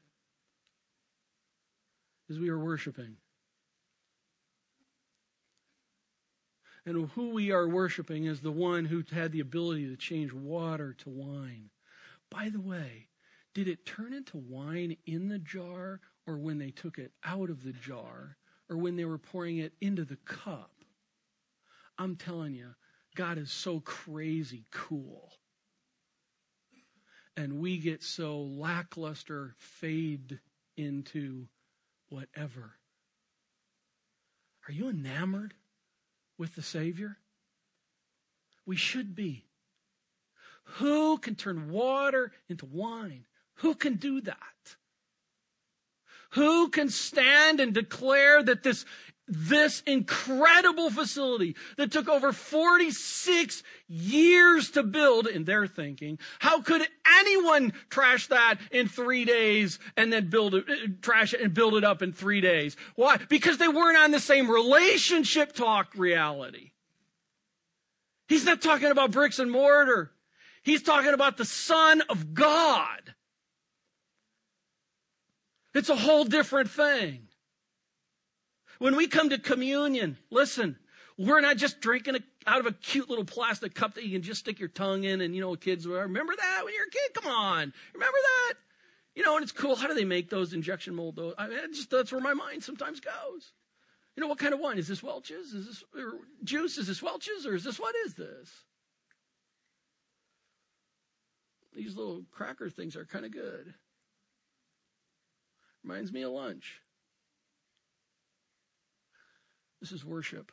is 2.30 2.40
we 2.40 2.50
are 2.50 2.60
worshiping. 2.60 3.18
And 6.86 7.10
who 7.12 7.30
we 7.30 7.52
are 7.52 7.68
worshiping 7.68 8.26
is 8.26 8.42
the 8.42 8.52
one 8.52 8.86
who 8.86 9.04
had 9.12 9.32
the 9.32 9.40
ability 9.40 9.88
to 9.88 9.96
change 9.96 10.34
water 10.34 10.96
to 11.00 11.10
wine. 11.10 11.70
By 12.30 12.50
the 12.50 12.60
way, 12.60 13.08
did 13.54 13.68
it 13.68 13.86
turn 13.86 14.14
into 14.14 14.38
wine 14.38 14.98
in 15.06 15.30
the 15.30 15.40
jar 15.40 16.02
or 16.28 16.38
when 16.38 16.58
they 16.58 16.72
took 16.72 16.98
it 16.98 17.12
out 17.24 17.50
of 17.50 17.64
the 17.64 17.74
jar? 17.74 18.38
Or 18.70 18.78
when 18.78 18.96
they 18.96 19.06
were 19.06 19.18
pouring 19.18 19.58
it 19.58 19.74
into 19.82 20.06
the 20.06 20.18
cup. 20.18 20.72
I'm 21.98 22.16
telling 22.16 22.54
you, 22.54 22.76
God 23.16 23.38
is 23.38 23.52
so 23.52 23.80
crazy 23.80 24.66
cool. 24.72 25.32
And 27.36 27.60
we 27.60 27.78
get 27.78 28.04
so 28.04 28.42
lackluster, 28.42 29.56
fade 29.58 30.40
into 30.78 31.48
whatever. 32.10 32.74
Are 34.68 34.72
you 34.72 34.90
enamored 34.90 35.54
with 36.38 36.56
the 36.56 36.62
Savior? 36.62 37.18
We 38.66 38.76
should 38.76 39.16
be. 39.16 39.46
Who 40.78 41.18
can 41.18 41.36
turn 41.36 41.70
water 41.70 42.32
into 42.48 42.66
wine? 42.66 43.26
Who 43.56 43.76
can 43.76 43.96
do 43.96 44.22
that? 44.22 44.76
Who 46.34 46.70
can 46.70 46.90
stand 46.90 47.60
and 47.60 47.74
declare 47.74 48.44
that 48.44 48.64
this 48.64 48.86
this 49.28 49.82
incredible 49.88 50.90
facility 50.90 51.56
that 51.78 51.92
took 51.92 52.10
over 52.10 52.34
46 52.34 53.64
years 53.88 54.72
to 54.72 54.84
build 54.84 55.28
in 55.28 55.46
their 55.46 55.66
thinking. 55.66 56.20
How 56.40 56.62
could 56.62 56.86
anyone 57.20 57.74
trash 57.90 58.28
that 58.28 58.58
in 58.72 58.90
three 58.90 59.24
days 59.24 59.80
and 59.96 60.12
then 60.12 60.30
build 60.30 60.56
it, 60.56 60.66
uh, 60.70 60.88
trash 61.02 61.34
it 61.34 61.42
and 61.42 61.54
build 61.54 61.76
it 61.76 61.84
up 61.86 62.02
in 62.02 62.12
three 62.12 62.42
days? 62.42 62.76
Why? 62.96 63.18
Because 63.30 63.58
they 63.58 63.68
weren't 63.68 63.98
on 63.98 64.12
the 64.12 64.20
same 64.20 64.52
relationship 64.52 65.54
talk 65.54 65.94
reality. 65.96 66.72
He's 68.28 68.46
not 68.46 68.62
talking 68.62 68.92
about 68.92 69.12
bricks 69.12 69.40
and 69.40 69.52
mortar. 69.52 70.12
He's 70.64 70.84
talking 70.84 71.14
about 71.14 71.38
the 71.38 71.46
Son 71.46 72.02
of 72.10 72.34
God. 72.34 73.14
It's 75.74 75.90
a 75.90 75.96
whole 75.96 76.24
different 76.24 76.70
thing. 76.70 77.28
When 78.80 78.96
we 78.96 79.08
come 79.08 79.30
to 79.30 79.38
communion, 79.38 80.18
listen, 80.30 80.78
we're 81.18 81.42
not 81.42 81.58
just 81.58 81.80
drinking 81.80 82.16
a, 82.16 82.20
out 82.48 82.60
of 82.60 82.66
a 82.66 82.72
cute 82.72 83.10
little 83.10 83.26
plastic 83.26 83.74
cup 83.74 83.96
that 83.96 84.04
you 84.04 84.12
can 84.12 84.22
just 84.22 84.42
stick 84.42 84.60
your 84.60 84.70
tongue 84.70 85.04
in 85.04 85.22
and, 85.22 85.36
you 85.36 85.42
know, 85.42 85.56
kids, 85.56 85.88
remember 85.88 86.34
that 86.36 86.62
when 86.64 86.74
you're 86.74 86.88
a 86.88 86.90
kid? 86.90 87.14
Come 87.14 87.32
on. 87.32 87.74
Remember 87.94 88.18
that? 88.18 88.54
You 89.16 89.24
know, 89.24 89.36
and 89.36 89.44
it's 89.44 89.52
cool. 89.52 89.76
How 89.76 89.88
do 89.88 89.94
they 89.94 90.06
make 90.06 90.30
those 90.30 90.54
injection 90.54 90.96
mold 90.96 91.16
those? 91.16 91.36
I 91.38 91.48
mean, 91.48 91.60
just, 91.74 91.92
that's 91.92 92.12
where 92.12 92.22
my 92.22 92.34
mind 92.34 92.64
sometimes 92.64 93.00
goes. 93.00 93.54
You 94.16 94.22
know, 94.22 94.28
what 94.28 94.40
kind 94.40 94.54
of 94.54 94.60
wine? 94.60 94.78
Is 94.78 94.88
this 94.88 95.04
Welch's? 95.04 95.54
Is 95.54 95.68
this 95.68 95.84
juice? 96.44 96.78
Is 96.78 96.88
this 96.88 97.02
Welch's? 97.02 97.46
Or 97.46 97.56
is 97.56 97.64
this, 97.64 97.80
what 97.80 97.96
is 98.06 98.16
this? 98.16 98.50
These 101.76 101.96
little 101.96 102.24
cracker 102.32 102.70
things 102.70 102.96
are 102.96 103.06
kind 103.06 103.26
of 103.26 103.32
good. 103.32 103.74
Reminds 105.84 106.12
me 106.12 106.22
of 106.22 106.32
lunch. 106.32 106.82
This 109.82 109.92
is 109.92 110.06
worship. 110.06 110.52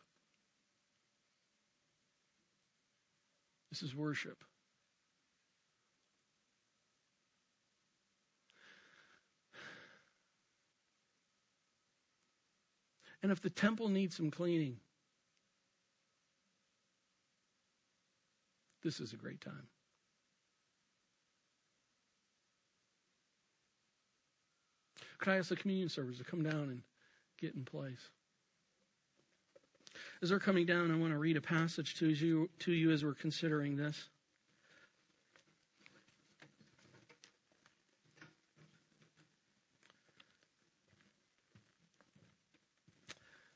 This 3.71 3.83
is 3.83 3.95
worship. 3.95 4.43
And 13.23 13.31
if 13.31 13.41
the 13.41 13.51
temple 13.51 13.89
needs 13.89 14.17
some 14.17 14.31
cleaning, 14.31 14.79
this 18.83 18.99
is 18.99 19.13
a 19.13 19.17
great 19.17 19.41
time. 19.41 19.69
Could 25.21 25.35
I 25.35 25.37
ask 25.37 25.51
the 25.51 25.57
communion 25.57 25.89
servers 25.91 26.19
to 26.19 26.25
come 26.25 26.43
down 26.43 26.71
and 26.71 26.83
get 27.39 27.55
in 27.55 27.65
place? 27.65 28.09
As 30.23 30.31
they're 30.31 30.39
coming 30.39 30.65
down, 30.65 30.91
I 30.91 30.97
want 30.97 31.13
to 31.13 31.19
read 31.19 31.37
a 31.37 31.43
passage 31.43 31.95
to 31.97 32.09
you, 32.09 32.49
to 32.61 32.73
you 32.73 32.91
as 32.91 33.05
we're 33.05 33.15
considering 33.15 33.77
this. 33.77 34.09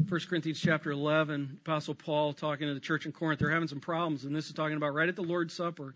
First 0.07 0.29
Corinthians 0.29 0.61
chapter 0.61 0.91
11, 0.91 1.61
Apostle 1.63 1.95
Paul 1.95 2.35
talking 2.35 2.69
to 2.69 2.75
the 2.75 2.81
church 2.81 3.07
in 3.07 3.13
Corinth. 3.13 3.41
They're 3.41 3.51
having 3.51 3.69
some 3.69 3.81
problems, 3.81 4.25
and 4.25 4.37
this 4.37 4.49
is 4.49 4.53
talking 4.53 4.77
about 4.77 4.93
right 4.93 5.09
at 5.09 5.17
the 5.17 5.23
Lord's 5.23 5.55
Supper. 5.55 5.95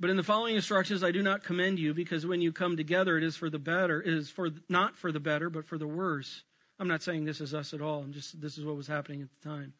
But 0.00 0.08
in 0.08 0.16
the 0.16 0.22
following 0.22 0.56
instructions, 0.56 1.04
I 1.04 1.10
do 1.10 1.22
not 1.22 1.44
commend 1.44 1.78
you, 1.78 1.92
because 1.92 2.26
when 2.26 2.40
you 2.40 2.52
come 2.52 2.78
together, 2.78 3.18
it 3.18 3.22
is 3.22 3.36
for 3.36 3.50
the 3.50 3.58
better, 3.58 4.00
it 4.00 4.12
is 4.12 4.30
for 4.30 4.48
not 4.68 4.96
for 4.96 5.12
the 5.12 5.20
better, 5.20 5.50
but 5.50 5.66
for 5.66 5.76
the 5.76 5.86
worse. 5.86 6.42
I'm 6.78 6.88
not 6.88 7.02
saying 7.02 7.26
this 7.26 7.42
is 7.42 7.52
us 7.52 7.74
at 7.74 7.82
all. 7.82 8.00
I'm 8.00 8.14
just 8.14 8.40
this 8.40 8.56
is 8.56 8.64
what 8.64 8.76
was 8.76 8.86
happening 8.86 9.20
at 9.20 9.28
the 9.30 9.48
time. 9.48 9.74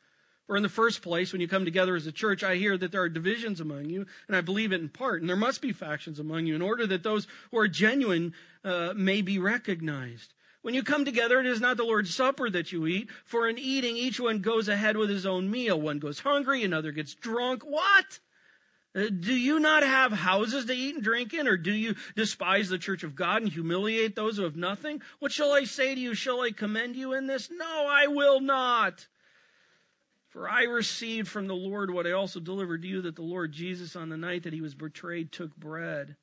Or 0.47 0.57
in 0.57 0.63
the 0.63 0.69
first 0.69 1.01
place, 1.01 1.33
when 1.33 1.41
you 1.41 1.49
come 1.49 1.65
together 1.65 1.97
as 1.97 2.07
a 2.07 2.13
church, 2.13 2.43
I 2.43 2.57
hear 2.57 2.77
that 2.77 2.93
there 2.93 3.01
are 3.01 3.09
divisions 3.09 3.61
among 3.61 3.89
you, 3.89 4.05
and 4.27 4.37
I 4.37 4.43
believe 4.43 4.73
it 4.73 4.81
in 4.81 4.89
part. 4.89 5.21
And 5.21 5.29
there 5.29 5.37
must 5.37 5.63
be 5.63 5.73
factions 5.73 6.19
among 6.19 6.45
you 6.45 6.55
in 6.55 6.61
order 6.61 6.87
that 6.89 7.03
those 7.03 7.27
who 7.51 7.59
are 7.59 7.69
genuine 7.69 8.35
uh, 8.65 8.93
may 8.95 9.23
be 9.23 9.39
recognized. 9.39 10.35
When 10.63 10.75
you 10.75 10.83
come 10.83 11.07
together, 11.07 11.41
it 11.41 11.47
is 11.47 11.61
not 11.61 11.79
the 11.79 11.85
Lord's 11.85 12.15
Supper 12.15 12.51
that 12.51 12.73
you 12.73 12.87
eat, 12.87 13.09
for 13.25 13.49
in 13.49 13.59
eating, 13.59 13.97
each 13.97 14.21
one 14.21 14.41
goes 14.41 14.69
ahead 14.69 14.99
with 14.99 15.09
his 15.09 15.25
own 15.25 15.51
meal. 15.51 15.81
One 15.81 16.01
goes 16.01 16.19
hungry, 16.19 16.65
another 16.65 16.93
gets 16.93 17.15
drunk. 17.15 17.63
What? 17.63 18.19
Uh, 18.95 19.05
do 19.09 19.35
you 19.35 19.61
not 19.61 19.85
have 19.85 20.13
houses 20.13 20.65
to 20.65 20.73
eat 20.73 20.97
and 20.97 21.05
drink 21.05 21.33
in, 21.33 21.47
or 21.47 21.57
do 21.57 21.73
you 21.73 21.95
despise 22.17 22.69
the 22.69 22.79
church 22.79 23.05
of 23.05 23.15
God 23.15 23.43
and 23.43 23.53
humiliate 23.53 24.17
those 24.17 24.37
who 24.37 24.43
have 24.43 24.57
nothing? 24.57 25.01
What 25.21 25.31
shall 25.31 25.53
I 25.53 25.65
say 25.65 25.95
to 25.95 26.01
you? 26.01 26.15
Shall 26.15 26.41
I 26.41 26.51
commend 26.51 26.97
you 26.97 27.13
in 27.13 27.27
this? 27.27 27.51
No, 27.51 27.87
I 27.89 28.09
will 28.09 28.41
not. 28.41 29.07
For 30.31 30.49
I 30.49 30.65
received 30.65 31.29
from 31.29 31.47
the 31.47 31.55
Lord 31.55 31.91
what 31.93 32.07
I 32.07 32.13
also 32.13 32.41
delivered 32.41 32.83
to 32.83 32.89
you 32.89 33.03
that 33.03 33.17
the 33.17 33.23
Lord 33.23 33.53
Jesus, 33.53 33.95
on 33.95 34.09
the 34.09 34.17
night 34.17 34.43
that 34.45 34.53
he 34.53 34.61
was 34.61 34.75
betrayed, 34.75 35.31
took 35.31 35.55
bread. 35.57 36.17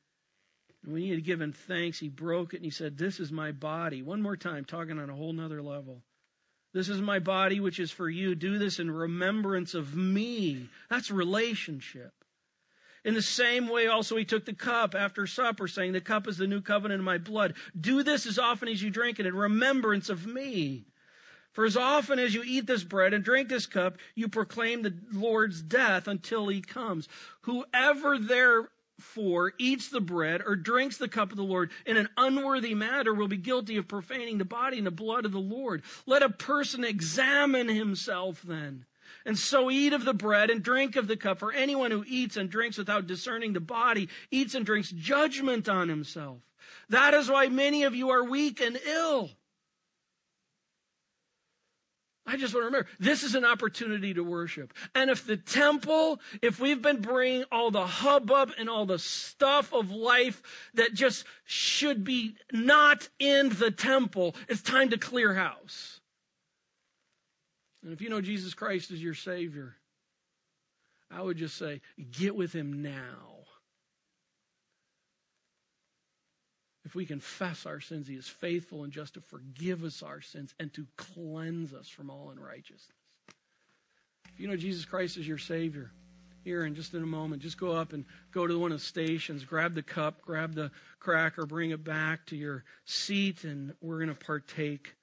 And 0.83 0.93
when 0.93 1.01
he 1.01 1.09
had 1.09 1.25
given 1.25 1.51
thanks, 1.51 1.99
he 1.99 2.09
broke 2.09 2.53
it 2.53 2.57
and 2.57 2.65
he 2.65 2.71
said, 2.71 2.97
This 2.97 3.19
is 3.19 3.31
my 3.31 3.51
body. 3.51 4.01
One 4.01 4.21
more 4.21 4.37
time, 4.37 4.65
talking 4.65 4.99
on 4.99 5.09
a 5.09 5.15
whole 5.15 5.33
nother 5.33 5.61
level. 5.61 6.03
This 6.73 6.89
is 6.89 7.01
my 7.01 7.19
body, 7.19 7.59
which 7.59 7.79
is 7.79 7.91
for 7.91 8.09
you. 8.09 8.35
Do 8.35 8.57
this 8.57 8.79
in 8.79 8.91
remembrance 8.91 9.73
of 9.73 9.95
me. 9.95 10.69
That's 10.89 11.11
relationship. 11.11 12.16
In 13.07 13.13
the 13.13 13.21
same 13.21 13.69
way, 13.69 13.87
also, 13.87 14.17
he 14.17 14.25
took 14.25 14.43
the 14.43 14.51
cup 14.51 14.93
after 14.93 15.25
supper, 15.25 15.69
saying, 15.69 15.93
The 15.93 16.01
cup 16.01 16.27
is 16.27 16.37
the 16.37 16.45
new 16.45 16.59
covenant 16.59 16.99
in 16.99 17.05
my 17.05 17.17
blood. 17.17 17.53
Do 17.79 18.03
this 18.03 18.25
as 18.25 18.37
often 18.37 18.67
as 18.67 18.83
you 18.83 18.89
drink 18.89 19.17
it 19.17 19.25
in 19.25 19.33
remembrance 19.33 20.09
of 20.09 20.27
me. 20.27 20.87
For 21.53 21.63
as 21.63 21.77
often 21.77 22.19
as 22.19 22.33
you 22.33 22.43
eat 22.45 22.67
this 22.67 22.83
bread 22.83 23.13
and 23.13 23.23
drink 23.23 23.47
this 23.47 23.65
cup, 23.65 23.97
you 24.13 24.27
proclaim 24.27 24.81
the 24.81 24.93
Lord's 25.13 25.61
death 25.61 26.05
until 26.05 26.49
he 26.49 26.59
comes. 26.59 27.07
Whoever 27.43 28.19
therefore 28.19 29.53
eats 29.57 29.87
the 29.87 30.01
bread 30.01 30.41
or 30.45 30.57
drinks 30.57 30.97
the 30.97 31.07
cup 31.07 31.31
of 31.31 31.37
the 31.37 31.43
Lord 31.43 31.71
in 31.85 31.95
an 31.95 32.09
unworthy 32.17 32.75
manner 32.75 33.13
will 33.13 33.29
be 33.29 33.37
guilty 33.37 33.77
of 33.77 33.87
profaning 33.87 34.37
the 34.37 34.43
body 34.43 34.79
and 34.79 34.85
the 34.85 34.91
blood 34.91 35.23
of 35.23 35.31
the 35.31 35.39
Lord. 35.39 35.81
Let 36.05 36.23
a 36.23 36.29
person 36.29 36.83
examine 36.83 37.69
himself 37.69 38.41
then 38.41 38.85
and 39.27 39.37
so 39.37 39.69
eat 39.69 39.91
of 39.91 40.05
the 40.05 40.13
bread 40.13 40.49
and 40.49 40.63
drink 40.63 40.95
of 40.95 41.07
the 41.07 41.17
cup. 41.17 41.37
For 41.37 41.51
anyone 41.51 41.91
who 41.91 42.05
eats 42.07 42.37
and 42.37 42.49
drinks 42.49 42.77
without 42.77 43.05
discerning 43.05 43.51
the 43.53 43.59
body 43.59 44.07
eats 44.31 44.55
and 44.55 44.65
drinks 44.65 44.89
judgment 44.89 45.67
on 45.67 45.89
himself. 45.89 46.39
That 46.89 47.13
is 47.13 47.29
why 47.29 47.47
many 47.49 47.83
of 47.83 47.93
you 47.93 48.09
are 48.09 48.23
weak 48.23 48.61
and 48.61 48.79
ill. 48.87 49.29
I 52.25 52.37
just 52.37 52.53
want 52.53 52.63
to 52.63 52.67
remember 52.67 52.89
this 52.99 53.23
is 53.23 53.35
an 53.35 53.45
opportunity 53.45 54.13
to 54.13 54.23
worship. 54.23 54.73
And 54.95 55.09
if 55.09 55.25
the 55.25 55.37
temple, 55.37 56.21
if 56.41 56.59
we've 56.59 56.81
been 56.81 57.01
bringing 57.01 57.43
all 57.51 57.69
the 57.69 57.85
hubbub 57.85 58.51
and 58.57 58.69
all 58.69 58.85
the 58.85 58.99
stuff 58.99 59.73
of 59.73 59.91
life 59.91 60.41
that 60.73 60.93
just 60.93 61.25
should 61.45 62.03
be 62.05 62.35
not 62.51 63.09
in 63.19 63.49
the 63.49 63.71
temple, 63.71 64.35
it's 64.47 64.61
time 64.61 64.89
to 64.89 64.97
clear 64.97 65.33
house. 65.33 65.99
And 67.87 67.93
if 67.93 68.01
you 68.01 68.09
know 68.09 68.19
Jesus 68.19 68.53
Christ 68.53 68.91
as 68.91 69.01
your 69.01 69.13
Savior, 69.13 69.73
I 71.09 71.21
would 71.21 71.37
just 71.37 71.55
say, 71.55 71.79
get 72.11 72.35
with 72.35 72.51
Him 72.51 72.81
now. 72.81 73.45
If 76.83 76.95
we 76.95 77.05
confess 77.05 77.65
our 77.65 77.79
sins, 77.79 78.09
He 78.09 78.15
is 78.15 78.27
faithful 78.27 78.83
and 78.83 78.91
just 78.91 79.13
to 79.13 79.21
forgive 79.21 79.85
us 79.85 80.03
our 80.03 80.19
sins 80.19 80.53
and 80.59 80.73
to 80.73 80.85
cleanse 80.97 81.73
us 81.73 81.87
from 81.87 82.09
all 82.09 82.29
unrighteousness. 82.29 82.91
If 84.33 84.37
you 84.41 84.49
know 84.49 84.57
Jesus 84.57 84.83
Christ 84.83 85.15
as 85.15 85.25
your 85.25 85.37
Savior, 85.37 85.89
here 86.43 86.65
in 86.65 86.75
just 86.75 86.93
in 86.93 87.01
a 87.01 87.07
moment, 87.07 87.41
just 87.41 87.57
go 87.57 87.71
up 87.71 87.93
and 87.93 88.03
go 88.33 88.45
to 88.45 88.59
one 88.59 88.73
of 88.73 88.79
the 88.79 88.85
stations, 88.85 89.45
grab 89.45 89.75
the 89.75 89.81
cup, 89.81 90.21
grab 90.23 90.55
the 90.55 90.71
cracker, 90.99 91.45
bring 91.45 91.71
it 91.71 91.85
back 91.85 92.25
to 92.25 92.35
your 92.35 92.65
seat, 92.83 93.45
and 93.45 93.75
we're 93.79 93.99
going 93.99 94.09
to 94.09 94.25
partake 94.25 94.97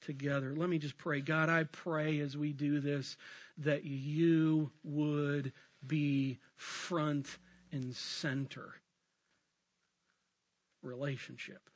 together. 0.00 0.54
Let 0.56 0.68
me 0.68 0.78
just 0.78 0.98
pray. 0.98 1.20
God, 1.20 1.48
I 1.48 1.64
pray 1.64 2.20
as 2.20 2.36
we 2.36 2.52
do 2.52 2.80
this 2.80 3.16
that 3.58 3.84
you 3.84 4.70
would 4.84 5.52
be 5.86 6.38
front 6.56 7.38
and 7.72 7.94
center 7.94 8.74
relationship. 10.82 11.70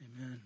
Amen. 0.00 0.40